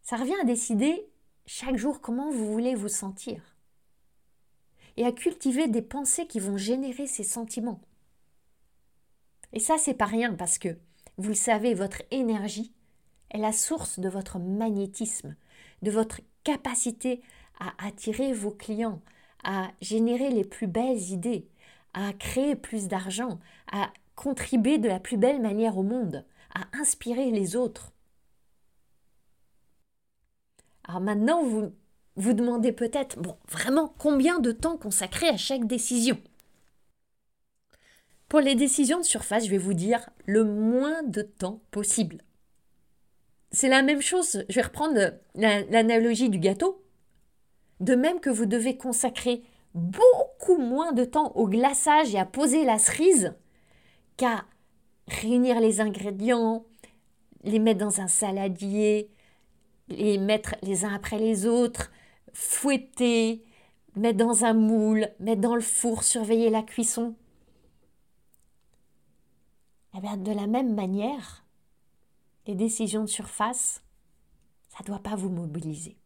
Ça 0.00 0.16
revient 0.16 0.40
à 0.40 0.46
décider 0.46 1.06
chaque 1.44 1.76
jour 1.76 2.00
comment 2.00 2.30
vous 2.30 2.50
voulez 2.50 2.74
vous 2.74 2.88
sentir 2.88 3.42
et 4.96 5.04
à 5.04 5.12
cultiver 5.12 5.68
des 5.68 5.82
pensées 5.82 6.26
qui 6.26 6.40
vont 6.40 6.56
générer 6.56 7.06
ces 7.06 7.24
sentiments. 7.24 7.82
Et 9.52 9.60
ça, 9.60 9.76
c'est 9.76 9.92
pas 9.92 10.06
rien 10.06 10.32
parce 10.32 10.56
que, 10.56 10.78
vous 11.18 11.28
le 11.28 11.34
savez, 11.34 11.74
votre 11.74 12.00
énergie 12.10 12.72
est 13.32 13.38
la 13.38 13.52
source 13.52 13.98
de 14.00 14.08
votre 14.08 14.38
magnétisme, 14.38 15.36
de 15.82 15.90
votre 15.90 16.22
capacité 16.42 17.20
à 17.60 17.86
attirer 17.86 18.32
vos 18.32 18.50
clients, 18.50 19.02
à 19.44 19.70
générer 19.80 20.30
les 20.30 20.44
plus 20.44 20.66
belles 20.66 21.10
idées, 21.10 21.46
à 21.94 22.12
créer 22.12 22.56
plus 22.56 22.88
d'argent, 22.88 23.38
à 23.72 23.92
contribuer 24.16 24.78
de 24.78 24.88
la 24.88 25.00
plus 25.00 25.16
belle 25.16 25.40
manière 25.40 25.78
au 25.78 25.82
monde, 25.82 26.24
à 26.54 26.66
inspirer 26.78 27.30
les 27.30 27.56
autres. 27.56 27.92
Alors 30.84 31.00
maintenant, 31.00 31.44
vous 31.44 31.72
vous 32.16 32.32
demandez 32.32 32.72
peut-être, 32.72 33.18
bon, 33.20 33.36
vraiment 33.48 33.94
combien 33.98 34.40
de 34.40 34.50
temps 34.50 34.76
consacrer 34.76 35.28
à 35.28 35.36
chaque 35.36 35.66
décision? 35.66 36.18
Pour 38.28 38.40
les 38.40 38.56
décisions 38.56 38.98
de 38.98 39.04
surface, 39.04 39.46
je 39.46 39.50
vais 39.50 39.58
vous 39.58 39.74
dire 39.74 40.10
le 40.26 40.44
moins 40.44 41.02
de 41.04 41.22
temps 41.22 41.60
possible. 41.70 42.18
C'est 43.52 43.68
la 43.68 43.82
même 43.82 44.02
chose, 44.02 44.44
je 44.48 44.54
vais 44.54 44.62
reprendre 44.62 44.98
l'analogie 45.34 46.28
du 46.28 46.38
gâteau. 46.38 46.82
De 47.80 47.94
même 47.94 48.20
que 48.20 48.30
vous 48.30 48.46
devez 48.46 48.76
consacrer 48.76 49.42
beaucoup 49.74 50.58
moins 50.58 50.92
de 50.92 51.04
temps 51.04 51.32
au 51.36 51.46
glaçage 51.46 52.14
et 52.14 52.18
à 52.18 52.24
poser 52.24 52.64
la 52.64 52.78
cerise 52.78 53.34
qu'à 54.16 54.44
réunir 55.06 55.60
les 55.60 55.80
ingrédients, 55.80 56.64
les 57.44 57.58
mettre 57.58 57.80
dans 57.80 58.00
un 58.00 58.08
saladier, 58.08 59.10
les 59.88 60.18
mettre 60.18 60.56
les 60.62 60.84
uns 60.84 60.94
après 60.94 61.18
les 61.18 61.46
autres, 61.46 61.90
fouetter, 62.32 63.44
mettre 63.96 64.18
dans 64.18 64.44
un 64.44 64.54
moule, 64.54 65.08
mettre 65.20 65.40
dans 65.40 65.54
le 65.54 65.60
four, 65.60 66.02
surveiller 66.02 66.50
la 66.50 66.62
cuisson. 66.62 67.14
Eh 69.96 70.00
bien, 70.00 70.16
de 70.16 70.32
la 70.32 70.46
même 70.46 70.74
manière, 70.74 71.44
les 72.46 72.54
décisions 72.54 73.02
de 73.02 73.08
surface, 73.08 73.82
ça 74.68 74.78
ne 74.82 74.86
doit 74.86 75.02
pas 75.02 75.16
vous 75.16 75.30
mobiliser. 75.30 75.96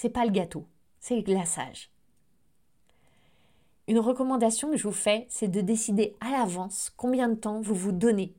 C'est 0.00 0.08
pas 0.08 0.24
le 0.24 0.30
gâteau, 0.30 0.64
c'est 0.98 1.14
le 1.16 1.20
glaçage. 1.20 1.90
Une 3.86 3.98
recommandation 3.98 4.70
que 4.70 4.78
je 4.78 4.84
vous 4.84 4.94
fais, 4.94 5.26
c'est 5.28 5.48
de 5.48 5.60
décider 5.60 6.16
à 6.20 6.30
l'avance 6.30 6.90
combien 6.96 7.28
de 7.28 7.34
temps 7.34 7.60
vous 7.60 7.74
vous 7.74 7.92
donnez 7.92 8.34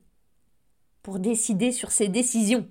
pour 1.04 1.20
décider 1.20 1.70
sur 1.70 1.92
ces 1.92 2.08
décisions. 2.08 2.66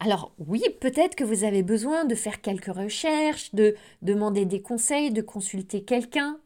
Alors 0.00 0.34
oui, 0.38 0.60
peut-être 0.80 1.14
que 1.14 1.22
vous 1.22 1.44
avez 1.44 1.62
besoin 1.62 2.04
de 2.04 2.16
faire 2.16 2.40
quelques 2.40 2.74
recherches, 2.74 3.54
de 3.54 3.76
demander 4.02 4.44
des 4.44 4.60
conseils, 4.60 5.12
de 5.12 5.22
consulter 5.22 5.84
quelqu'un, 5.84 6.40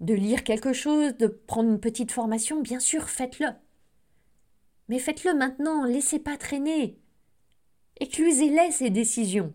de 0.00 0.14
lire 0.14 0.44
quelque 0.44 0.72
chose, 0.72 1.14
de 1.18 1.26
prendre 1.26 1.68
une 1.68 1.78
petite 1.78 2.12
formation, 2.12 2.62
bien 2.62 2.80
sûr, 2.80 3.10
faites-le. 3.10 3.48
Mais 4.88 4.98
faites-le 4.98 5.34
maintenant, 5.34 5.84
laissez 5.84 6.18
pas 6.18 6.38
traîner. 6.38 6.98
Éclusez-les 8.00 8.70
ces 8.70 8.88
décisions. 8.88 9.52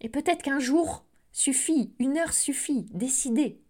Et 0.00 0.08
peut-être 0.08 0.42
qu'un 0.42 0.60
jour 0.60 1.04
suffit, 1.32 1.92
une 1.98 2.18
heure 2.18 2.32
suffit, 2.32 2.86
décidez. 2.90 3.60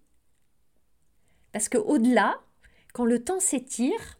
Parce 1.52 1.68
que 1.68 1.78
au-delà, 1.78 2.40
quand 2.92 3.04
le 3.04 3.22
temps 3.22 3.40
s'étire, 3.40 4.18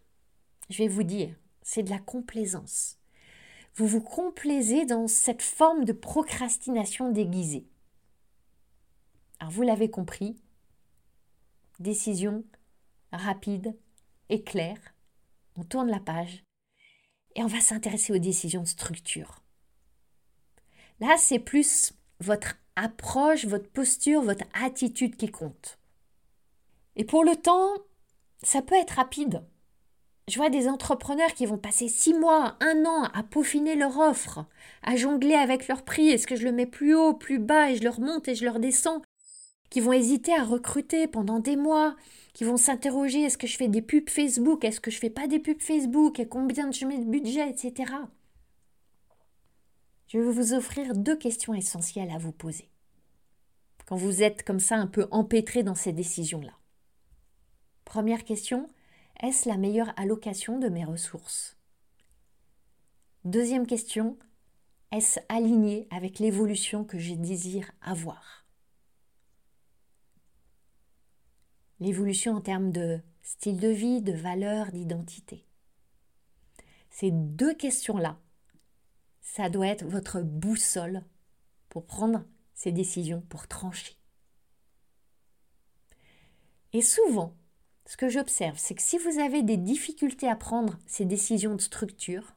je 0.71 0.79
vais 0.79 0.89
vous 0.89 1.03
dire, 1.03 1.35
c'est 1.63 1.83
de 1.83 1.91
la 1.91 1.99
complaisance. 1.99 2.99
Vous 3.75 3.87
vous 3.87 4.01
complaisez 4.01 4.87
dans 4.87 5.07
cette 5.07 5.43
forme 5.43 5.85
de 5.85 5.93
procrastination 5.93 7.13
déguisée. 7.13 7.67
Alors 9.39 9.53
vous 9.53 9.63
l'avez 9.63 9.91
compris, 9.91 10.37
décision 11.79 12.45
rapide 13.13 13.77
et 14.29 14.43
claire, 14.43 14.95
on 15.57 15.65
tourne 15.65 15.91
la 15.91 16.01
page 16.01 16.45
et 17.35 17.43
on 17.43 17.47
va 17.47 17.61
s'intéresser 17.61 18.13
aux 18.13 18.19
décisions 18.19 18.63
de 18.63 18.69
structure. 18.69 19.43
Là, 21.01 21.17
c'est 21.17 21.39
plus 21.39 21.93
votre 22.21 22.57
approche, 22.77 23.45
votre 23.47 23.69
posture, 23.69 24.23
votre 24.23 24.45
attitude 24.65 25.17
qui 25.17 25.29
compte. 25.29 25.79
Et 26.97 27.05
pour 27.05 27.25
le 27.25 27.37
temps, 27.37 27.71
ça 28.43 28.63
peut 28.63 28.75
être 28.75 28.93
rapide. 28.93 29.43
Je 30.29 30.37
vois 30.37 30.51
des 30.51 30.69
entrepreneurs 30.69 31.33
qui 31.33 31.47
vont 31.47 31.57
passer 31.57 31.89
six 31.89 32.13
mois, 32.13 32.57
un 32.61 32.85
an 32.85 33.05
à 33.15 33.23
peaufiner 33.23 33.77
leur 33.77 33.99
offre, 33.99 34.45
à 34.83 34.95
jongler 34.97 35.35
avec 35.35 35.69
leur 35.69 35.83
prix. 35.83 36.11
Est-ce 36.11 36.27
que 36.27 36.37
je 36.37 36.45
le 36.45 36.53
mets 36.53 36.67
plus 36.67 36.95
haut, 36.95 37.15
plus 37.15 37.39
bas, 37.39 37.71
et 37.71 37.77
je 37.77 37.83
le 37.83 37.89
remonte 37.89 38.29
et 38.29 38.35
je 38.35 38.45
le 38.45 38.59
descends? 38.59 39.01
Qui 39.71 39.81
vont 39.81 39.93
hésiter 39.93 40.35
à 40.35 40.45
recruter 40.45 41.07
pendant 41.07 41.39
des 41.39 41.57
mois, 41.57 41.97
qui 42.35 42.45
vont 42.45 42.59
s'interroger 42.59 43.23
est-ce 43.23 43.39
que 43.39 43.47
je 43.47 43.57
fais 43.57 43.69
des 43.69 43.81
pubs 43.81 44.11
Facebook, 44.11 44.65
est-ce 44.65 44.81
que 44.81 44.91
je 44.91 44.99
fais 44.99 45.11
pas 45.11 45.27
des 45.29 45.39
pubs 45.39 45.63
Facebook, 45.63 46.21
et 46.21 46.29
combien 46.29 46.71
je 46.71 46.85
mets 46.85 46.99
de 46.99 47.11
budget, 47.11 47.49
etc. 47.49 47.93
Je 50.09 50.19
vais 50.19 50.33
vous 50.33 50.55
offrir 50.55 50.95
deux 50.95 51.17
questions 51.17 51.53
essentielles 51.53 52.11
à 52.11 52.17
vous 52.17 52.33
poser. 52.33 52.71
Quand 53.85 53.97
vous 53.97 54.23
êtes 54.23 54.43
comme 54.43 54.61
ça 54.61 54.77
un 54.77 54.87
peu 54.87 55.07
empêtré 55.11 55.63
dans 55.63 55.75
ces 55.75 55.93
décisions-là. 55.93 56.59
Première 57.85 58.25
question, 58.25 58.69
est-ce 59.21 59.49
la 59.49 59.59
meilleure 59.59 59.93
allocation 59.99 60.59
de 60.59 60.69
mes 60.71 60.85
ressources? 60.85 61.59
Deuxième 63.25 63.67
question, 63.67 64.19
est-ce 64.93 65.21
aligné 65.29 65.87
avec 65.91 66.19
l'évolution 66.19 66.85
que 66.85 66.99
je 66.99 67.13
désire 67.13 67.71
avoir? 67.83 68.47
L'évolution 71.81 72.35
en 72.35 72.41
termes 72.41 72.73
de 72.73 73.01
style 73.21 73.61
de 73.61 73.69
vie, 73.69 74.01
de 74.01 74.13
valeur, 74.13 74.73
d'identité. 74.73 75.45
Ces 76.89 77.11
deux 77.11 77.55
questions-là, 77.55 78.19
ça 79.35 79.51
doit 79.51 79.69
être 79.69 79.85
votre 79.85 80.23
boussole 80.23 81.05
pour 81.69 81.87
prendre 81.87 82.25
ces 82.55 82.73
décisions, 82.73 83.21
pour 83.29 83.47
trancher. 83.47 83.97
Et 86.73 86.83
souvent, 86.83 87.37
ce 87.87 87.97
que 87.97 88.09
j'observe, 88.09 88.59
c'est 88.59 88.75
que 88.75 88.83
si 88.83 88.99
vous 88.99 89.19
avez 89.21 89.43
des 89.43 89.57
difficultés 89.57 90.29
à 90.29 90.35
prendre 90.35 90.79
ces 90.87 91.05
décisions 91.05 91.55
de 91.55 91.61
structure, 91.61 92.35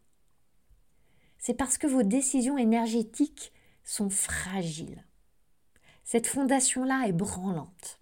c'est 1.38 1.54
parce 1.54 1.78
que 1.78 1.88
vos 1.88 2.04
décisions 2.04 2.58
énergétiques 2.58 3.52
sont 3.84 4.10
fragiles. 4.10 5.06
Cette 6.04 6.28
fondation-là 6.28 7.06
est 7.08 7.14
branlante. 7.14 8.00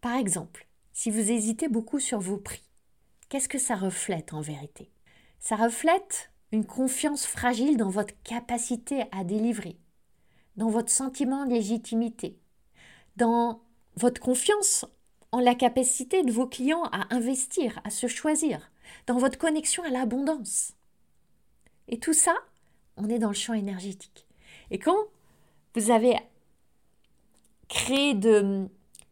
Par 0.00 0.16
exemple, 0.16 0.66
si 0.92 1.10
vous 1.10 1.30
hésitez 1.30 1.68
beaucoup 1.68 2.00
sur 2.00 2.20
vos 2.20 2.38
prix, 2.38 2.64
qu'est-ce 3.28 3.48
que 3.48 3.58
ça 3.58 3.76
reflète 3.76 4.32
en 4.32 4.40
vérité? 4.40 4.90
Ça 5.38 5.56
reflète 5.56 6.32
une 6.52 6.64
confiance 6.64 7.26
fragile 7.26 7.76
dans 7.76 7.90
votre 7.90 8.14
capacité 8.22 9.04
à 9.12 9.24
délivrer, 9.24 9.76
dans 10.56 10.68
votre 10.68 10.90
sentiment 10.90 11.44
de 11.44 11.50
légitimité, 11.50 12.38
dans 13.16 13.60
votre 13.96 14.20
confiance 14.20 14.84
en 15.32 15.40
la 15.40 15.54
capacité 15.54 16.22
de 16.22 16.32
vos 16.32 16.46
clients 16.46 16.84
à 16.92 17.14
investir, 17.14 17.80
à 17.84 17.90
se 17.90 18.06
choisir, 18.06 18.70
dans 19.06 19.18
votre 19.18 19.38
connexion 19.38 19.82
à 19.82 19.90
l'abondance. 19.90 20.72
Et 21.88 21.98
tout 21.98 22.14
ça, 22.14 22.34
on 22.96 23.08
est 23.08 23.18
dans 23.18 23.28
le 23.28 23.34
champ 23.34 23.54
énergétique. 23.54 24.26
Et 24.70 24.78
quand 24.78 24.96
vous 25.74 25.90
avez 25.90 26.16
créé 27.68 28.14
de, 28.14 28.68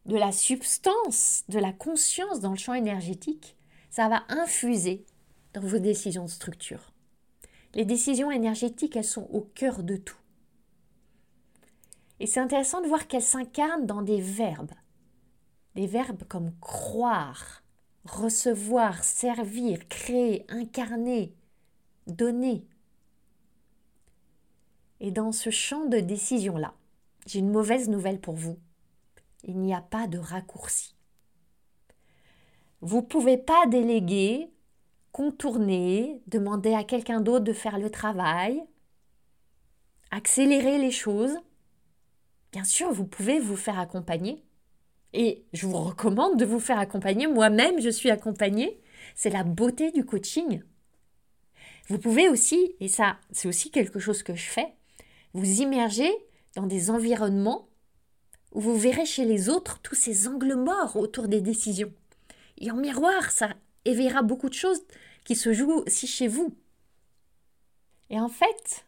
de 0.07 0.17
la 0.17 0.33
substance, 0.33 1.45
de 1.49 1.59
la 1.59 1.73
conscience 1.73 2.41
dans 2.41 2.53
le 2.53 2.57
champ 2.57 2.75
énergétique, 2.75 3.57
ça 3.91 4.09
va 4.09 4.25
infuser 4.29 5.05
dans 5.53 5.61
vos 5.61 5.79
décisions 5.79 6.25
de 6.25 6.31
structure. 6.31 6.94
Les 7.75 7.85
décisions 7.85 8.31
énergétiques, 8.31 8.97
elles 8.97 9.05
sont 9.05 9.29
au 9.33 9.41
cœur 9.41 9.83
de 9.83 9.97
tout. 9.97 10.17
Et 12.21 12.27
c'est 12.27 12.41
intéressant 12.41 12.81
de 12.81 12.87
voir 12.87 13.09
qu'elles 13.09 13.23
s'incarnent 13.23 13.87
dans 13.87 14.03
des 14.03 14.21
verbes. 14.21 14.73
Des 15.75 15.87
verbes 15.87 16.23
comme 16.29 16.53
croire, 16.61 17.65
recevoir, 18.05 19.03
servir, 19.03 19.89
créer, 19.89 20.47
incarner, 20.49 21.35
donner. 22.07 22.67
Et 25.01 25.11
dans 25.11 25.33
ce 25.33 25.51
champ 25.51 25.87
de 25.87 25.99
décision-là, 25.99 26.75
j'ai 27.27 27.41
une 27.41 27.51
mauvaise 27.51 27.89
nouvelle 27.89 28.21
pour 28.21 28.37
vous. 28.37 28.59
Il 29.43 29.59
n'y 29.59 29.75
a 29.75 29.81
pas 29.81 30.07
de 30.07 30.19
raccourci. 30.19 30.95
Vous 32.81 32.99
ne 32.99 33.07
pouvez 33.07 33.37
pas 33.37 33.67
déléguer, 33.67 34.54
contourner, 35.15 36.21
demander 36.27 36.75
à 36.75 36.83
quelqu'un 36.83 37.21
d'autre 37.21 37.45
de 37.45 37.53
faire 37.53 37.79
le 37.79 37.89
travail, 37.89 38.61
accélérer 40.11 40.77
les 40.77 40.91
choses. 40.91 41.37
Bien 42.51 42.65
sûr, 42.65 42.93
vous 42.93 43.07
pouvez 43.07 43.39
vous 43.39 43.57
faire 43.57 43.79
accompagner, 43.79 44.43
et 45.13 45.45
je 45.53 45.69
vous 45.69 45.79
recommande 45.79 46.37
de 46.37 46.45
vous 46.45 46.59
faire 46.59 46.81
accompagner. 46.81 47.29
Moi-même, 47.29 47.81
je 47.81 47.91
suis 47.91 48.11
accompagnée. 48.11 48.81
C'est 49.15 49.31
la 49.31 49.45
beauté 49.45 49.93
du 49.93 50.05
coaching. 50.05 50.65
Vous 51.87 51.99
pouvez 51.99 52.29
aussi, 52.29 52.75
et 52.81 52.89
ça, 52.89 53.19
c'est 53.31 53.47
aussi 53.47 53.71
quelque 53.71 54.01
chose 54.01 54.25
que 54.25 54.35
je 54.35 54.51
fais, 54.51 54.75
vous 55.33 55.61
immerger 55.61 56.11
dans 56.57 56.67
des 56.67 56.91
environnements 56.91 57.69
où 58.51 58.61
vous 58.61 58.77
verrez 58.77 59.07
chez 59.07 59.25
les 59.25 59.49
autres 59.49 59.79
tous 59.81 59.95
ces 59.95 60.27
angles 60.27 60.57
morts 60.57 60.97
autour 60.97 61.29
des 61.29 61.41
décisions. 61.41 61.93
Et 62.59 62.73
en 62.73 62.77
miroir, 62.77 63.31
ça 63.31 63.51
éveillera 63.85 64.23
beaucoup 64.23 64.49
de 64.49 64.55
choses 64.55 64.83
qui 65.25 65.35
se 65.35 65.53
jouent 65.53 65.83
aussi 65.87 66.07
chez 66.07 66.29
vous. 66.29 66.55
Et 68.11 68.21
en 68.21 68.29
fait, 68.29 68.87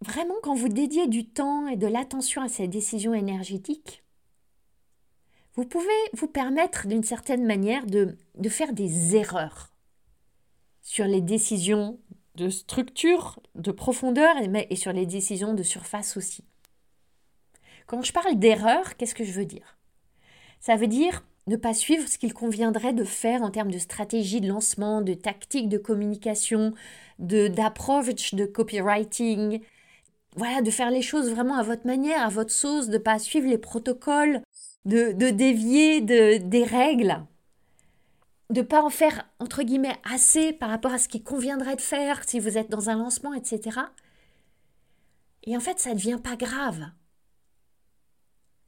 vraiment, 0.00 0.34
quand 0.42 0.54
vous 0.54 0.68
dédiez 0.68 1.06
du 1.06 1.26
temps 1.28 1.66
et 1.66 1.76
de 1.76 1.86
l'attention 1.86 2.42
à 2.42 2.48
ces 2.48 2.68
décisions 2.68 3.14
énergétiques, 3.14 4.02
vous 5.54 5.64
pouvez 5.64 5.86
vous 6.14 6.26
permettre 6.26 6.86
d'une 6.86 7.04
certaine 7.04 7.44
manière 7.44 7.86
de, 7.86 8.16
de, 8.36 8.48
faire 8.48 8.72
des 8.72 9.14
erreurs 9.14 9.72
sur 10.82 11.06
les 11.06 11.20
décisions 11.20 12.00
de 12.34 12.48
structure, 12.48 13.38
de 13.54 13.70
profondeur 13.70 14.36
et, 14.38 14.66
et 14.70 14.76
sur 14.76 14.92
les 14.92 15.06
décisions 15.06 15.54
de 15.54 15.62
surface 15.62 16.16
aussi. 16.16 16.44
Quand 17.86 18.02
je 18.02 18.12
parle 18.12 18.36
d'erreur, 18.38 18.96
qu'est-ce 18.96 19.14
que 19.14 19.24
je 19.24 19.32
veux 19.32 19.44
dire? 19.44 19.78
Ça 20.58 20.76
veut 20.76 20.88
dire 20.88 21.24
ne 21.46 21.56
pas 21.56 21.74
suivre 21.74 22.08
ce 22.08 22.18
qu'il 22.18 22.32
conviendrait 22.32 22.92
de 22.92 23.04
faire 23.04 23.42
en 23.42 23.50
termes 23.50 23.70
de 23.70 23.78
stratégie 23.78 24.40
de 24.40 24.48
lancement, 24.48 25.02
de 25.02 25.14
tactique 25.14 25.68
de 25.68 25.78
communication, 25.78 26.72
de 27.18 27.48
d'approche 27.48 28.34
de 28.34 28.46
copywriting, 28.46 29.60
voilà, 30.36 30.62
de 30.62 30.70
faire 30.70 30.90
les 30.90 31.02
choses 31.02 31.30
vraiment 31.30 31.56
à 31.56 31.62
votre 31.62 31.86
manière, 31.86 32.24
à 32.24 32.28
votre 32.28 32.50
sauce, 32.50 32.88
de 32.88 32.98
pas 32.98 33.18
suivre 33.18 33.48
les 33.48 33.58
protocoles, 33.58 34.40
de, 34.84 35.12
de 35.12 35.30
dévier 35.30 36.00
de, 36.00 36.38
des 36.38 36.64
règles, 36.64 37.22
de 38.50 38.62
pas 38.62 38.82
en 38.82 38.90
faire 38.90 39.28
entre 39.38 39.62
guillemets 39.62 39.96
assez 40.10 40.52
par 40.52 40.70
rapport 40.70 40.92
à 40.92 40.98
ce 40.98 41.08
qui 41.08 41.22
conviendrait 41.22 41.76
de 41.76 41.80
faire 41.80 42.22
si 42.26 42.40
vous 42.40 42.58
êtes 42.58 42.70
dans 42.70 42.90
un 42.90 42.96
lancement, 42.96 43.34
etc. 43.34 43.80
Et 45.44 45.56
en 45.56 45.60
fait, 45.60 45.78
ça 45.78 45.90
ne 45.90 45.96
devient 45.96 46.20
pas 46.22 46.36
grave. 46.36 46.84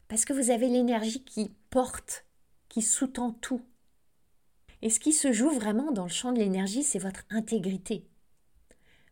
Parce 0.09 0.25
que 0.25 0.33
vous 0.33 0.51
avez 0.51 0.69
l'énergie 0.69 1.25
qui 1.25 1.53
porte, 1.71 2.26
qui 2.77 2.83
sous-tend 2.83 3.33
tout. 3.33 3.63
Et 4.83 4.91
ce 4.91 5.01
qui 5.01 5.15
se 5.15 5.33
joue 5.33 5.49
vraiment 5.49 5.93
dans 5.93 6.03
le 6.03 6.11
champ 6.11 6.31
de 6.33 6.39
l'énergie, 6.39 6.83
c'est 6.83 6.99
votre 6.99 7.25
intégrité. 7.31 8.07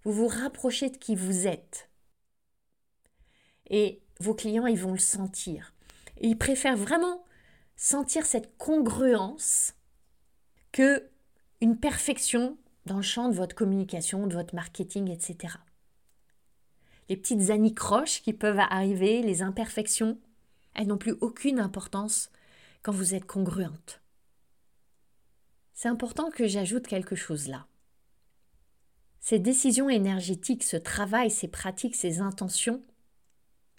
Vous 0.03 0.13
vous 0.13 0.29
rapprochez 0.29 0.91
de 0.91 0.99
qui 0.99 1.17
vous 1.17 1.47
êtes. 1.47 1.89
Et 3.71 4.03
vos 4.21 4.35
clients, 4.35 4.67
ils 4.67 4.79
vont 4.79 4.93
le 4.93 4.99
sentir. 4.99 5.73
ils 6.21 6.37
préfèrent 6.37 6.77
vraiment 6.77 7.25
sentir 7.75 8.27
cette 8.27 8.55
congruence 8.59 9.73
que 10.71 11.09
une 11.63 11.79
perfection 11.79 12.59
dans 12.85 12.97
le 12.97 13.03
champ 13.03 13.31
de 13.31 13.35
votre 13.35 13.57
communication, 13.57 14.27
de 14.27 14.35
votre 14.35 14.55
marketing, 14.55 15.11
etc. 15.11 15.55
Les 17.09 17.17
petites 17.17 17.49
anicroches 17.49 18.21
qui 18.21 18.35
peuvent 18.35 18.61
arriver, 18.61 19.23
les 19.23 19.41
imperfections, 19.41 20.19
elles 20.75 20.89
n'ont 20.89 20.99
plus 20.99 21.17
aucune 21.23 21.61
importance 21.61 22.31
quand 22.85 22.93
vous 22.93 23.15
êtes 23.15 23.25
congruente. 23.25 24.03
C'est 25.73 25.89
important 25.89 26.31
que 26.31 26.47
j'ajoute 26.47 26.87
quelque 26.87 27.17
chose 27.17 27.49
là. 27.49 27.67
Ces 29.21 29.39
décisions 29.39 29.89
énergétiques, 29.89 30.63
ce 30.63 30.77
travail, 30.77 31.31
ces 31.31 31.49
pratiques, 31.49 31.97
ces 31.97 32.21
intentions, 32.21 32.85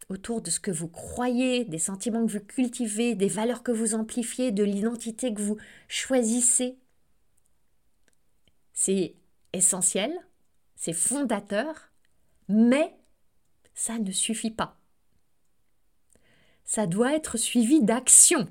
autour 0.10 0.42
de 0.42 0.50
ce 0.50 0.60
que 0.60 0.72
vous 0.72 0.88
croyez, 0.88 1.66
des 1.66 1.78
sentiments 1.78 2.26
que 2.26 2.32
vous 2.32 2.40
cultivez, 2.40 3.14
des 3.14 3.28
valeurs 3.28 3.62
que 3.62 3.72
vous 3.72 3.94
amplifiez, 3.94 4.52
de 4.52 4.64
l'identité 4.64 5.34
que 5.34 5.42
vous 5.42 5.58
choisissez. 5.88 6.80
c'est 8.74 9.16
essentiel, 9.54 10.12
c'est 10.76 10.94
fondateur, 10.94 11.92
mais 12.50 12.98
ça 13.76 14.00
ne 14.00 14.12
suffit 14.12 14.52
pas. 14.52 14.80
Ça 16.64 16.88
doit 16.88 17.14
être 17.14 17.38
suivi 17.38 17.84
d'action. 17.84 18.50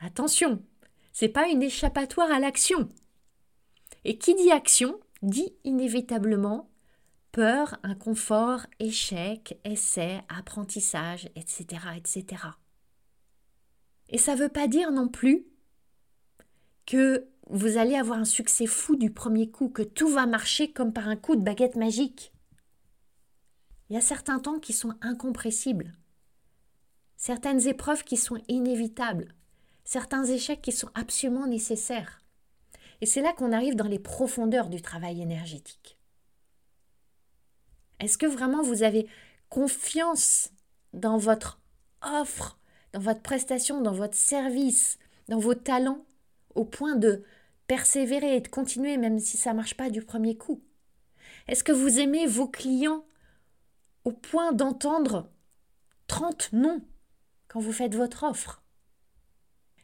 Attention, 0.00 0.62
c'est 1.12 1.28
pas 1.28 1.48
une 1.48 1.62
échappatoire 1.62 2.30
à 2.30 2.38
l'action. 2.38 2.88
Et 4.04 4.18
qui 4.18 4.34
dit 4.34 4.52
action 4.52 5.00
dit 5.22 5.52
inévitablement 5.64 6.70
peur, 7.32 7.78
inconfort, 7.82 8.66
échec, 8.78 9.58
essai, 9.64 10.22
apprentissage, 10.28 11.28
etc., 11.36 11.66
etc. 11.96 12.42
Et 14.08 14.18
ça 14.18 14.34
ne 14.34 14.40
veut 14.40 14.48
pas 14.48 14.68
dire 14.68 14.92
non 14.92 15.08
plus 15.08 15.46
que 16.86 17.28
vous 17.50 17.76
allez 17.76 17.96
avoir 17.96 18.18
un 18.18 18.24
succès 18.24 18.66
fou 18.66 18.96
du 18.96 19.10
premier 19.10 19.50
coup, 19.50 19.68
que 19.68 19.82
tout 19.82 20.08
va 20.08 20.26
marcher 20.26 20.72
comme 20.72 20.92
par 20.92 21.08
un 21.08 21.16
coup 21.16 21.36
de 21.36 21.42
baguette 21.42 21.76
magique. 21.76 22.32
Il 23.88 23.94
y 23.94 23.98
a 23.98 24.02
certains 24.02 24.38
temps 24.38 24.58
qui 24.58 24.72
sont 24.72 24.94
incompressibles, 25.00 25.96
certaines 27.16 27.66
épreuves 27.66 28.04
qui 28.04 28.16
sont 28.16 28.40
inévitables, 28.48 29.34
certains 29.88 30.26
échecs 30.26 30.60
qui 30.60 30.72
sont 30.72 30.90
absolument 30.94 31.46
nécessaires. 31.46 32.20
Et 33.00 33.06
c'est 33.06 33.22
là 33.22 33.32
qu'on 33.32 33.52
arrive 33.52 33.74
dans 33.74 33.86
les 33.86 33.98
profondeurs 33.98 34.68
du 34.68 34.82
travail 34.82 35.22
énergétique. 35.22 35.96
Est-ce 37.98 38.18
que 38.18 38.26
vraiment 38.26 38.60
vous 38.62 38.82
avez 38.82 39.08
confiance 39.48 40.50
dans 40.92 41.16
votre 41.16 41.62
offre, 42.02 42.58
dans 42.92 43.00
votre 43.00 43.22
prestation, 43.22 43.80
dans 43.80 43.94
votre 43.94 44.14
service, 44.14 44.98
dans 45.30 45.38
vos 45.38 45.54
talents, 45.54 46.04
au 46.54 46.66
point 46.66 46.96
de 46.96 47.24
persévérer 47.66 48.36
et 48.36 48.40
de 48.42 48.48
continuer 48.48 48.98
même 48.98 49.18
si 49.18 49.38
ça 49.38 49.52
ne 49.52 49.56
marche 49.56 49.74
pas 49.74 49.88
du 49.88 50.02
premier 50.02 50.36
coup? 50.36 50.62
Est-ce 51.46 51.64
que 51.64 51.72
vous 51.72 51.98
aimez 51.98 52.26
vos 52.26 52.46
clients 52.46 53.06
au 54.04 54.12
point 54.12 54.52
d'entendre 54.52 55.30
30 56.08 56.50
non 56.52 56.82
quand 57.48 57.60
vous 57.60 57.72
faites 57.72 57.94
votre 57.94 58.24
offre? 58.24 58.62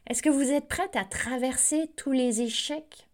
Est-ce 0.07 0.21
que 0.21 0.29
vous 0.29 0.51
êtes 0.51 0.67
prête 0.67 0.95
à 0.95 1.03
traverser 1.03 1.91
tous 1.95 2.11
les 2.11 2.41
échecs 2.41 3.09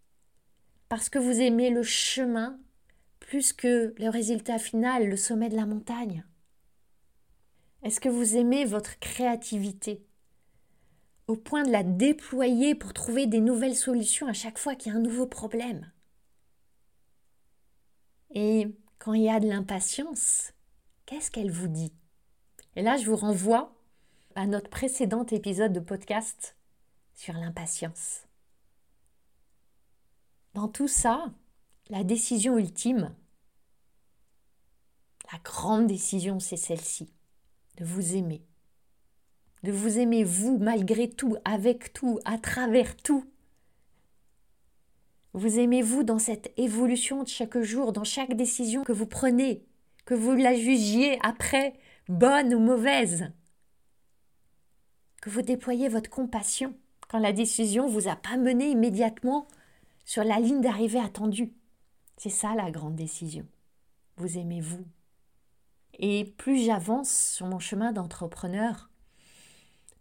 parce 0.90 1.08
que 1.08 1.20
vous 1.20 1.40
aimez 1.40 1.70
le 1.70 1.84
chemin 1.84 2.60
plus 3.22 3.54
que 3.54 3.96
le 3.98 4.10
résultat 4.10 4.60
final, 4.60 5.08
le 5.08 5.16
sommet 5.16 5.48
de 5.48 5.56
la 5.56 5.66
montagne? 5.66 6.26
Est-ce 7.84 8.02
que 8.02 8.10
vous 8.10 8.36
aimez 8.36 8.66
votre 8.66 9.00
créativité 9.00 10.06
au 11.28 11.38
point 11.38 11.64
de 11.64 11.72
la 11.72 11.84
déployer 11.84 12.76
pour 12.76 12.92
trouver 12.92 13.26
des 13.26 13.40
nouvelles 13.40 13.76
solutions 13.76 14.28
à 14.28 14.34
chaque 14.34 14.58
fois 14.58 14.76
qu'il 14.76 14.92
y 14.92 14.96
a 14.96 14.98
un 14.98 15.02
nouveau 15.02 15.28
problème? 15.28 15.90
Et 18.34 18.68
quand 19.00 19.14
il 19.14 19.24
y 19.24 19.30
a 19.30 19.40
de 19.40 19.48
l'impatience, 19.48 20.52
qu'est-ce 21.06 21.32
qu'elle 21.32 21.52
vous 21.52 21.70
dit? 21.70 21.94
Et 22.76 22.82
là, 22.82 22.98
je 22.98 23.06
vous 23.06 23.16
renvoie 23.16 23.74
à 24.36 24.46
notre 24.46 24.70
précédent 24.70 25.26
épisode 25.26 25.74
de 25.74 25.80
podcast 25.80 26.56
sur 27.22 27.34
l'impatience. 27.34 28.22
Dans 30.54 30.68
tout 30.68 30.88
ça, 30.88 31.26
la 31.90 32.04
décision 32.04 32.58
ultime, 32.58 33.14
la 35.32 35.40
grande 35.40 35.88
décision, 35.88 36.40
c'est 36.40 36.58
celle-ci, 36.58 37.14
de 37.78 37.86
vous 37.86 38.16
aimer 38.16 38.44
de 39.64 39.72
vous 39.72 40.00
aimer 40.00 40.24
vous 40.24 40.58
malgré 40.58 41.10
tout, 41.10 41.38
avec 41.46 41.94
tout, 41.94 42.20
à 42.26 42.38
travers 42.38 42.98
tout. 42.98 43.26
Vous 45.34 45.60
aimez-vous 45.60 46.04
dans 46.04 46.20
cette 46.20 46.52
évolution 46.58 47.24
de 47.24 47.28
chaque 47.28 47.60
jour, 47.62 47.94
dans 47.94 48.04
chaque 48.04 48.36
décision 48.36 48.84
que 48.84 48.92
vous 48.92 49.06
prenez, 49.06 49.64
que 50.06 50.14
vous 50.14 50.34
la 50.34 50.56
jugiez 50.56 51.20
après 51.22 51.74
bonne 52.10 52.54
ou 52.54 52.60
mauvaise. 52.60 53.32
Que 55.22 55.30
vous 55.30 55.44
déployez 55.44 55.88
votre 55.88 56.10
compassion 56.10 56.76
quand 57.12 57.20
la 57.20 57.34
décision 57.34 57.88
vous 57.88 58.08
a 58.08 58.16
pas 58.16 58.38
mené 58.38 58.70
immédiatement 58.70 59.46
sur 60.06 60.24
la 60.24 60.40
ligne 60.40 60.62
d'arrivée 60.62 61.02
attendue. 61.02 61.52
C'est 62.16 62.30
ça 62.30 62.56
la 62.56 62.72
grande 62.72 62.96
décision. 62.96 63.46
Vous 64.16 64.38
aimez-vous. 64.38 64.86
Et 66.00 66.24
plus 66.38 66.64
j'avance 66.64 67.12
sur 67.12 67.48
mon 67.48 67.60
chemin 67.60 67.92
d'entrepreneur, 67.92 68.90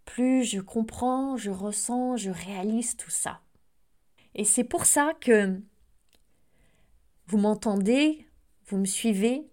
plus 0.05 0.45
je 0.45 0.61
comprends, 0.61 1.37
je 1.37 1.51
ressens, 1.51 2.17
je 2.17 2.31
réalise 2.31 2.97
tout 2.97 3.11
ça. 3.11 3.41
Et 4.37 4.45
c'est 4.45 4.63
pour 4.63 4.87
ça 4.87 5.13
que 5.21 5.61
vous 7.27 7.39
m'entendez, 7.39 8.25
vous 8.67 8.77
me 8.77 8.85
suivez, 8.85 9.51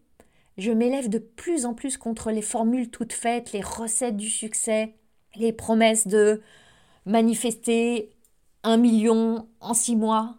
je 0.60 0.72
m'élève 0.72 1.10
de 1.10 1.18
plus 1.18 1.66
en 1.66 1.74
plus 1.74 1.98
contre 1.98 2.30
les 2.30 2.44
formules 2.44 2.92
toutes 2.92 3.14
faites, 3.14 3.52
les 3.52 3.62
recettes 3.62 4.18
du 4.18 4.30
succès, 4.30 4.94
les 5.36 5.54
promesses 5.54 6.06
de 6.06 6.44
manifester 7.08 8.12
un 8.64 8.78
million 8.78 9.50
en 9.60 9.74
six 9.74 9.96
mois 9.96 10.38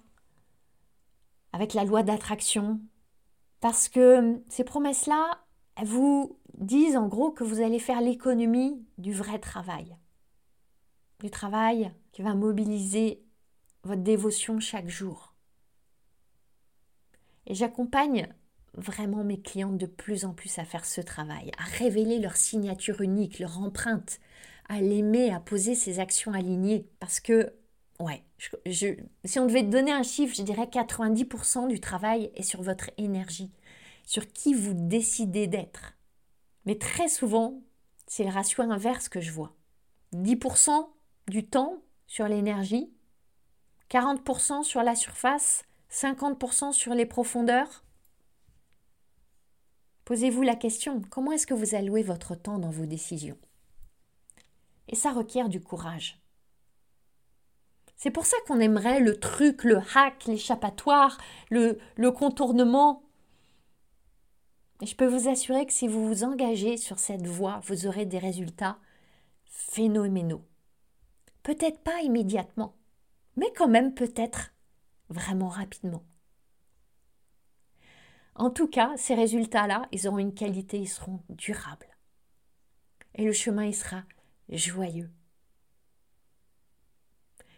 avec 1.53 1.75
la 1.75 1.85
loi 1.85 2.03
d'attraction. 2.03 2.81
Parce 3.61 3.89
que 3.89 4.41
ces 4.49 4.65
promesses-là, 4.65 5.41
elles 5.77 5.89
vous 5.89 6.39
disent 6.55 6.97
en 6.97 7.09
gros 7.09 7.31
que 7.31 7.45
vous 7.45 7.61
allez 7.61 7.79
faire 7.79 8.01
l'économie 8.01 8.81
du 8.99 9.13
vrai 9.13 9.39
travail 9.39 9.97
du 11.21 11.31
travail 11.31 11.93
qui 12.13 12.23
va 12.23 12.35
mobiliser 12.35 13.23
votre 13.83 14.03
dévotion 14.03 14.61
chaque 14.61 14.89
jour. 14.89 15.35
Et 17.47 17.55
j'accompagne 17.55 18.29
vraiment 18.75 19.25
mes 19.25 19.41
clients 19.41 19.73
de 19.73 19.87
plus 19.87 20.25
en 20.25 20.33
plus 20.33 20.59
à 20.59 20.65
faire 20.65 20.85
ce 20.85 21.01
travail, 21.01 21.51
à 21.59 21.65
révéler 21.65 22.19
leur 22.19 22.37
signature 22.37 23.01
unique, 23.01 23.39
leur 23.39 23.59
empreinte, 23.59 24.21
à 24.69 24.81
l'aimer, 24.81 25.33
à 25.33 25.41
poser 25.41 25.75
ses 25.75 25.99
actions 25.99 26.33
alignées. 26.33 26.87
Parce 27.01 27.21
que, 27.21 27.55
ouais, 28.01 28.23
si 28.67 29.39
on 29.39 29.47
devait 29.47 29.63
donner 29.63 29.93
un 29.93 30.03
chiffre, 30.03 30.35
je 30.37 30.43
dirais 30.43 30.67
90% 30.67 31.69
du 31.69 31.81
travail 31.81 32.31
est 32.35 32.43
sur 32.43 32.63
votre 32.63 32.91
énergie, 32.99 33.51
sur 34.05 34.27
qui 34.33 34.55
vous 34.55 34.75
décidez 34.75 35.47
d'être. 35.47 35.95
Mais 36.65 36.77
très 36.77 37.09
souvent, 37.09 37.63
c'est 38.07 38.25
le 38.25 38.31
ratio 38.31 38.63
inverse 38.63 39.09
que 39.09 39.21
je 39.21 39.33
vois. 39.33 39.55
10% 40.15 40.89
du 41.29 41.47
temps 41.47 41.83
sur 42.07 42.27
l'énergie, 42.29 42.91
40% 43.91 44.63
sur 44.63 44.83
la 44.83 44.95
surface, 44.95 45.65
50% 45.91 46.73
sur 46.73 46.95
les 46.95 47.07
profondeurs 47.07 47.85
Posez-vous 50.09 50.41
la 50.41 50.57
question, 50.57 51.03
comment 51.11 51.33
est-ce 51.33 51.47
que 51.47 51.53
vous 51.53 51.75
allouez 51.75 52.03
votre 52.03 52.35
temps 52.35 52.59
dans 52.59 52.71
vos 52.71 52.87
décisions? 52.87 53.37
Et 54.89 54.97
ça 54.97 55.13
requiert 55.13 55.49
du 55.49 55.61
courage. 55.61 56.21
C'est 57.97 58.13
pour 58.13 58.27
ça 58.27 58.37
qu'on 58.47 58.61
aimerait 58.61 59.01
le 59.01 59.19
truc, 59.19 59.65
le 59.65 59.81
hack, 59.95 60.27
l'échappatoire, 60.27 61.19
le, 61.51 61.79
contournement. 62.13 63.03
Et 64.81 64.87
je 64.87 64.95
peux 64.95 65.07
vous 65.07 65.29
assurer 65.29 65.67
que 65.67 65.73
si 65.73 65.89
vous 65.89 66.07
vous 66.07 66.23
engagez 66.23 66.77
sur 66.77 67.01
cette 67.01 67.27
voie, 67.27 67.61
vous 67.65 67.87
aurez 67.87 68.07
des 68.07 68.19
résultats 68.19 68.79
phénoménaux. 69.45 70.45
Peut-être 71.43 71.81
pas 71.81 72.01
immédiatement, 72.03 72.77
mais 73.37 73.53
quand 73.57 73.69
même 73.69 73.93
peut-être 73.93 74.53
vraiment 75.09 75.49
rapidement. 75.49 76.05
En 78.37 78.51
tout 78.51 78.69
cas, 78.69 78.97
ces 78.97 79.17
résultats-là, 79.17 79.89
ils 79.91 80.07
auront 80.07 80.19
une 80.19 80.35
qualité, 80.35 80.79
ils 80.79 80.89
seront 80.89 81.21
durables. 81.31 81.89
Et 83.17 83.25
le 83.25 83.33
chemin, 83.33 83.65
il 83.65 83.75
sera 83.75 84.05
joyeux. 84.57 85.11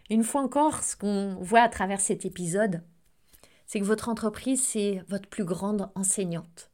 Une 0.09 0.23
fois 0.23 0.41
encore, 0.41 0.83
ce 0.83 0.95
qu'on 0.95 1.35
voit 1.41 1.61
à 1.61 1.69
travers 1.69 2.01
cet 2.01 2.25
épisode, 2.25 2.83
c'est 3.65 3.79
que 3.79 3.85
votre 3.85 4.09
entreprise, 4.09 4.61
c'est 4.61 5.03
votre 5.07 5.29
plus 5.29 5.45
grande 5.45 5.89
enseignante 5.95 6.69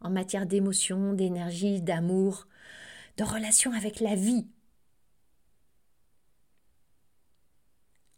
en 0.00 0.10
matière 0.10 0.46
d'émotion, 0.46 1.12
d'énergie, 1.12 1.82
d'amour, 1.82 2.46
de 3.18 3.24
relation 3.24 3.72
avec 3.72 4.00
la 4.00 4.14
vie, 4.14 4.46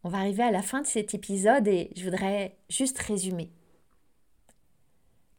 On 0.05 0.09
va 0.09 0.19
arriver 0.19 0.43
à 0.43 0.51
la 0.51 0.63
fin 0.63 0.81
de 0.81 0.87
cet 0.87 1.15
épisode 1.15 1.69
et 1.69 1.93
je 1.95 2.03
voudrais 2.03 2.57
juste 2.69 2.99
résumer 2.99 3.53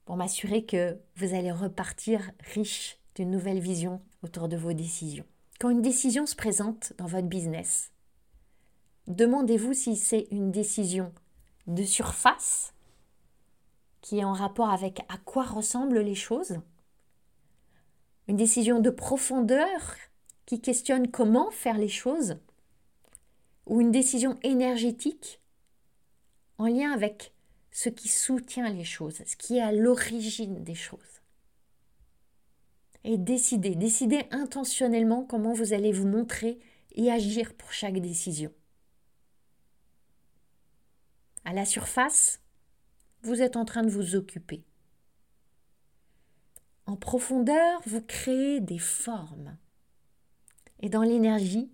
pour 0.06 0.16
m'assurer 0.16 0.66
que 0.66 0.98
vous 1.18 1.34
allez 1.34 1.52
repartir 1.52 2.32
riche 2.54 2.98
d'une 3.16 3.30
nouvelle 3.30 3.60
vision 3.60 4.02
autour 4.22 4.48
de 4.48 4.56
vos 4.56 4.72
décisions. 4.72 5.26
Quand 5.64 5.70
une 5.70 5.82
décision 5.82 6.26
se 6.26 6.36
présente 6.36 6.92
dans 6.98 7.06
votre 7.06 7.30
business, 7.30 7.94
demandez-vous 9.08 9.74
si 9.74 9.96
c'est 9.96 10.28
une 10.30 10.52
décision 10.52 11.14
de 11.68 11.84
surface 11.84 12.74
qui 14.02 14.20
est 14.20 14.26
en 14.26 14.34
rapport 14.34 14.72
avec 14.72 15.00
à 15.08 15.18
quoi 15.20 15.44
ressemblent 15.44 16.02
les 16.02 16.16
choses, 16.16 16.58
une 18.28 18.36
décision 18.36 18.82
de 18.82 18.90
profondeur 18.90 19.96
qui 20.46 20.60
questionne 20.60 21.10
comment 21.10 21.50
faire 21.50 21.78
les 21.78 21.88
choses, 21.88 22.36
ou 23.66 23.80
une 23.80 23.92
décision 23.92 24.38
énergétique 24.44 25.40
en 26.58 26.68
lien 26.68 26.92
avec 26.92 27.34
ce 27.72 27.88
qui 27.88 28.10
soutient 28.10 28.68
les 28.68 28.84
choses, 28.84 29.24
ce 29.26 29.38
qui 29.38 29.60
est 29.60 29.62
à 29.62 29.72
l'origine 29.72 30.62
des 30.66 30.76
choses? 30.76 31.23
Et 33.04 33.18
décidez, 33.18 33.76
décidez 33.76 34.26
intentionnellement 34.32 35.26
comment 35.26 35.54
vous 35.54 35.74
allez 35.74 35.92
vous 35.92 36.08
montrer 36.08 36.60
et 36.96 37.12
agir 37.12 37.54
pour 37.56 37.72
chaque 37.74 38.00
décision. 38.00 38.52
À 41.46 41.54
la 41.54 41.66
surface, 41.66 42.42
vous 43.24 43.42
êtes 43.42 43.58
en 43.58 43.66
train 43.66 43.84
de 43.84 43.90
vous 43.90 44.16
occuper. 44.16 44.64
En 46.86 46.96
profondeur, 46.96 47.82
vous 47.86 48.02
créez 48.02 48.62
des 48.62 48.80
formes. 48.80 49.58
Et 50.82 50.90
dans 50.90 51.02
l'énergie, 51.02 51.72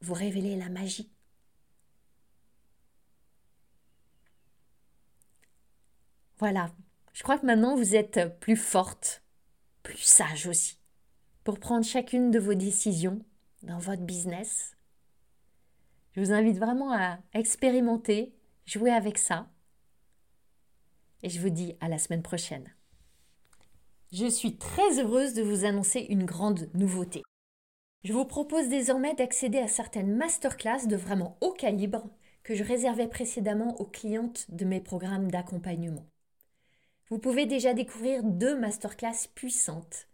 vous 0.00 0.14
révélez 0.14 0.56
la 0.56 0.68
magie. 0.68 1.10
Voilà, 6.38 6.70
je 7.14 7.22
crois 7.22 7.38
que 7.38 7.46
maintenant 7.46 7.76
vous 7.76 7.94
êtes 7.94 8.38
plus 8.40 8.56
forte, 8.56 9.23
plus 9.84 9.98
sage 9.98 10.48
aussi, 10.48 10.80
pour 11.44 11.60
prendre 11.60 11.84
chacune 11.84 12.32
de 12.32 12.40
vos 12.40 12.54
décisions 12.54 13.24
dans 13.62 13.78
votre 13.78 14.02
business. 14.02 14.76
Je 16.16 16.20
vous 16.20 16.32
invite 16.32 16.58
vraiment 16.58 16.92
à 16.92 17.18
expérimenter, 17.34 18.34
jouer 18.66 18.90
avec 18.90 19.18
ça. 19.18 19.48
Et 21.22 21.28
je 21.28 21.40
vous 21.40 21.50
dis 21.50 21.76
à 21.80 21.88
la 21.88 21.98
semaine 21.98 22.22
prochaine. 22.22 22.72
Je 24.12 24.26
suis 24.26 24.56
très 24.56 25.00
heureuse 25.00 25.34
de 25.34 25.42
vous 25.42 25.64
annoncer 25.64 26.00
une 26.08 26.24
grande 26.24 26.70
nouveauté. 26.74 27.22
Je 28.04 28.12
vous 28.12 28.24
propose 28.24 28.68
désormais 28.68 29.14
d'accéder 29.14 29.58
à 29.58 29.68
certaines 29.68 30.14
masterclass 30.14 30.86
de 30.86 30.96
vraiment 30.96 31.36
haut 31.40 31.52
calibre 31.52 32.08
que 32.42 32.54
je 32.54 32.64
réservais 32.64 33.08
précédemment 33.08 33.80
aux 33.80 33.86
clientes 33.86 34.46
de 34.50 34.64
mes 34.64 34.80
programmes 34.80 35.30
d'accompagnement. 35.30 36.06
Vous 37.14 37.20
pouvez 37.20 37.46
déjà 37.46 37.74
découvrir 37.74 38.24
deux 38.24 38.58
masterclass 38.58 39.28
puissantes 39.36 40.08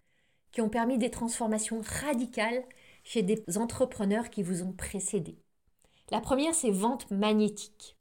qui 0.53 0.61
ont 0.61 0.69
permis 0.69 0.99
des 0.99 1.11
transformations 1.11 1.81
radicales 1.81 2.63
chez 3.05 3.23
des 3.23 3.43
entrepreneurs 3.57 4.29
qui 4.29 4.43
vous 4.43 4.63
ont 4.63 4.75
précédé. 4.75 5.39
La 6.11 6.21
première, 6.21 6.55
c'est 6.55 6.71
vente 6.71 7.11
magnétique. 7.11 7.97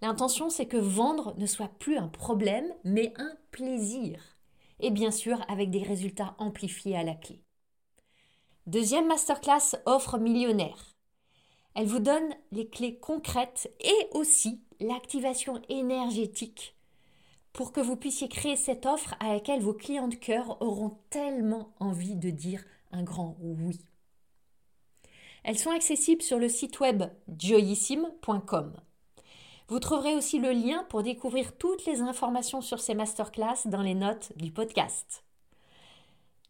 L'intention, 0.00 0.48
c'est 0.48 0.64
que 0.64 0.78
vendre 0.78 1.34
ne 1.36 1.44
soit 1.44 1.68
plus 1.78 1.98
un 1.98 2.08
problème, 2.08 2.64
mais 2.82 3.12
un 3.18 3.36
plaisir. 3.50 4.38
Et 4.80 4.90
bien 4.90 5.10
sûr, 5.10 5.44
avec 5.50 5.68
des 5.68 5.82
résultats 5.82 6.34
amplifiés 6.38 6.96
à 6.96 7.02
la 7.02 7.16
clé. 7.16 7.42
Deuxième 8.66 9.06
masterclass 9.06 9.76
offre 9.84 10.16
millionnaire. 10.16 10.96
Elle 11.74 11.88
vous 11.88 12.00
donne 12.00 12.34
les 12.52 12.70
clés 12.70 12.98
concrètes 12.98 13.70
et 13.80 14.08
aussi 14.12 14.62
l'activation 14.80 15.60
énergétique 15.68 16.74
pour 17.54 17.72
que 17.72 17.80
vous 17.80 17.96
puissiez 17.96 18.28
créer 18.28 18.56
cette 18.56 18.84
offre 18.84 19.14
à 19.20 19.32
laquelle 19.32 19.62
vos 19.62 19.72
clients 19.72 20.08
de 20.08 20.16
cœur 20.16 20.60
auront 20.60 20.98
tellement 21.08 21.72
envie 21.78 22.16
de 22.16 22.28
dire 22.28 22.62
un 22.90 23.04
grand 23.04 23.36
oui. 23.40 23.80
Elles 25.44 25.58
sont 25.58 25.70
accessibles 25.70 26.22
sur 26.22 26.38
le 26.38 26.48
site 26.48 26.80
web 26.80 27.04
joyissime.com. 27.38 28.74
Vous 29.68 29.78
trouverez 29.78 30.16
aussi 30.16 30.40
le 30.40 30.50
lien 30.50 30.84
pour 30.88 31.02
découvrir 31.02 31.56
toutes 31.56 31.86
les 31.86 32.00
informations 32.00 32.60
sur 32.60 32.80
ces 32.80 32.94
masterclass 32.94 33.66
dans 33.66 33.82
les 33.82 33.94
notes 33.94 34.32
du 34.36 34.50
podcast. 34.50 35.24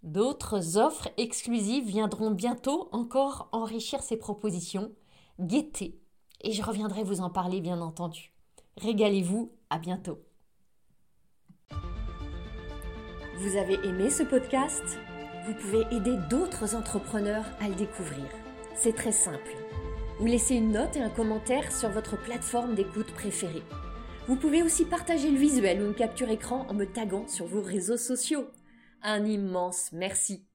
D'autres 0.02 0.78
offres 0.78 1.11
exclusives 1.18 1.86
viendront 1.86 2.30
bientôt 2.30 2.88
encore 2.92 3.48
enrichir 3.52 4.02
ces 4.02 4.16
propositions. 4.16 4.90
Guettez 5.38 6.00
et 6.40 6.52
je 6.52 6.62
reviendrai 6.62 7.05
vous 7.05 7.20
en 7.20 7.30
parler 7.30 7.61
bien 7.61 7.80
entendu. 7.82 8.32
Régalez-vous, 8.78 9.52
à 9.70 9.78
bientôt. 9.78 10.18
Vous 13.39 13.57
avez 13.57 13.74
aimé 13.85 14.11
ce 14.11 14.22
podcast? 14.22 14.85
Vous 15.45 15.55
pouvez 15.55 15.85
aider 15.91 16.16
d'autres 16.30 16.76
entrepreneurs 16.76 17.45
à 17.61 17.68
le 17.68 17.74
découvrir. 17.74 18.24
C'est 18.76 18.95
très 18.95 19.11
simple. 19.11 19.51
Vous 20.20 20.26
laissez 20.26 20.55
une 20.55 20.70
note 20.70 20.97
et 20.97 21.01
un 21.01 21.11
commentaire 21.11 21.72
sur 21.72 21.89
votre 21.89 22.16
plateforme 22.16 22.76
d'écoute 22.76 23.12
préférée. 23.12 23.64
Vous 24.28 24.37
pouvez 24.37 24.62
aussi 24.62 24.85
partager 24.85 25.30
le 25.32 25.39
visuel 25.39 25.82
ou 25.82 25.87
une 25.87 25.95
capture 25.95 26.30
écran 26.30 26.64
en 26.68 26.74
me 26.74 26.85
taguant 26.85 27.26
sur 27.26 27.47
vos 27.47 27.61
réseaux 27.61 27.97
sociaux. 27.97 28.47
Un 29.03 29.24
immense 29.24 29.91
merci. 29.93 30.47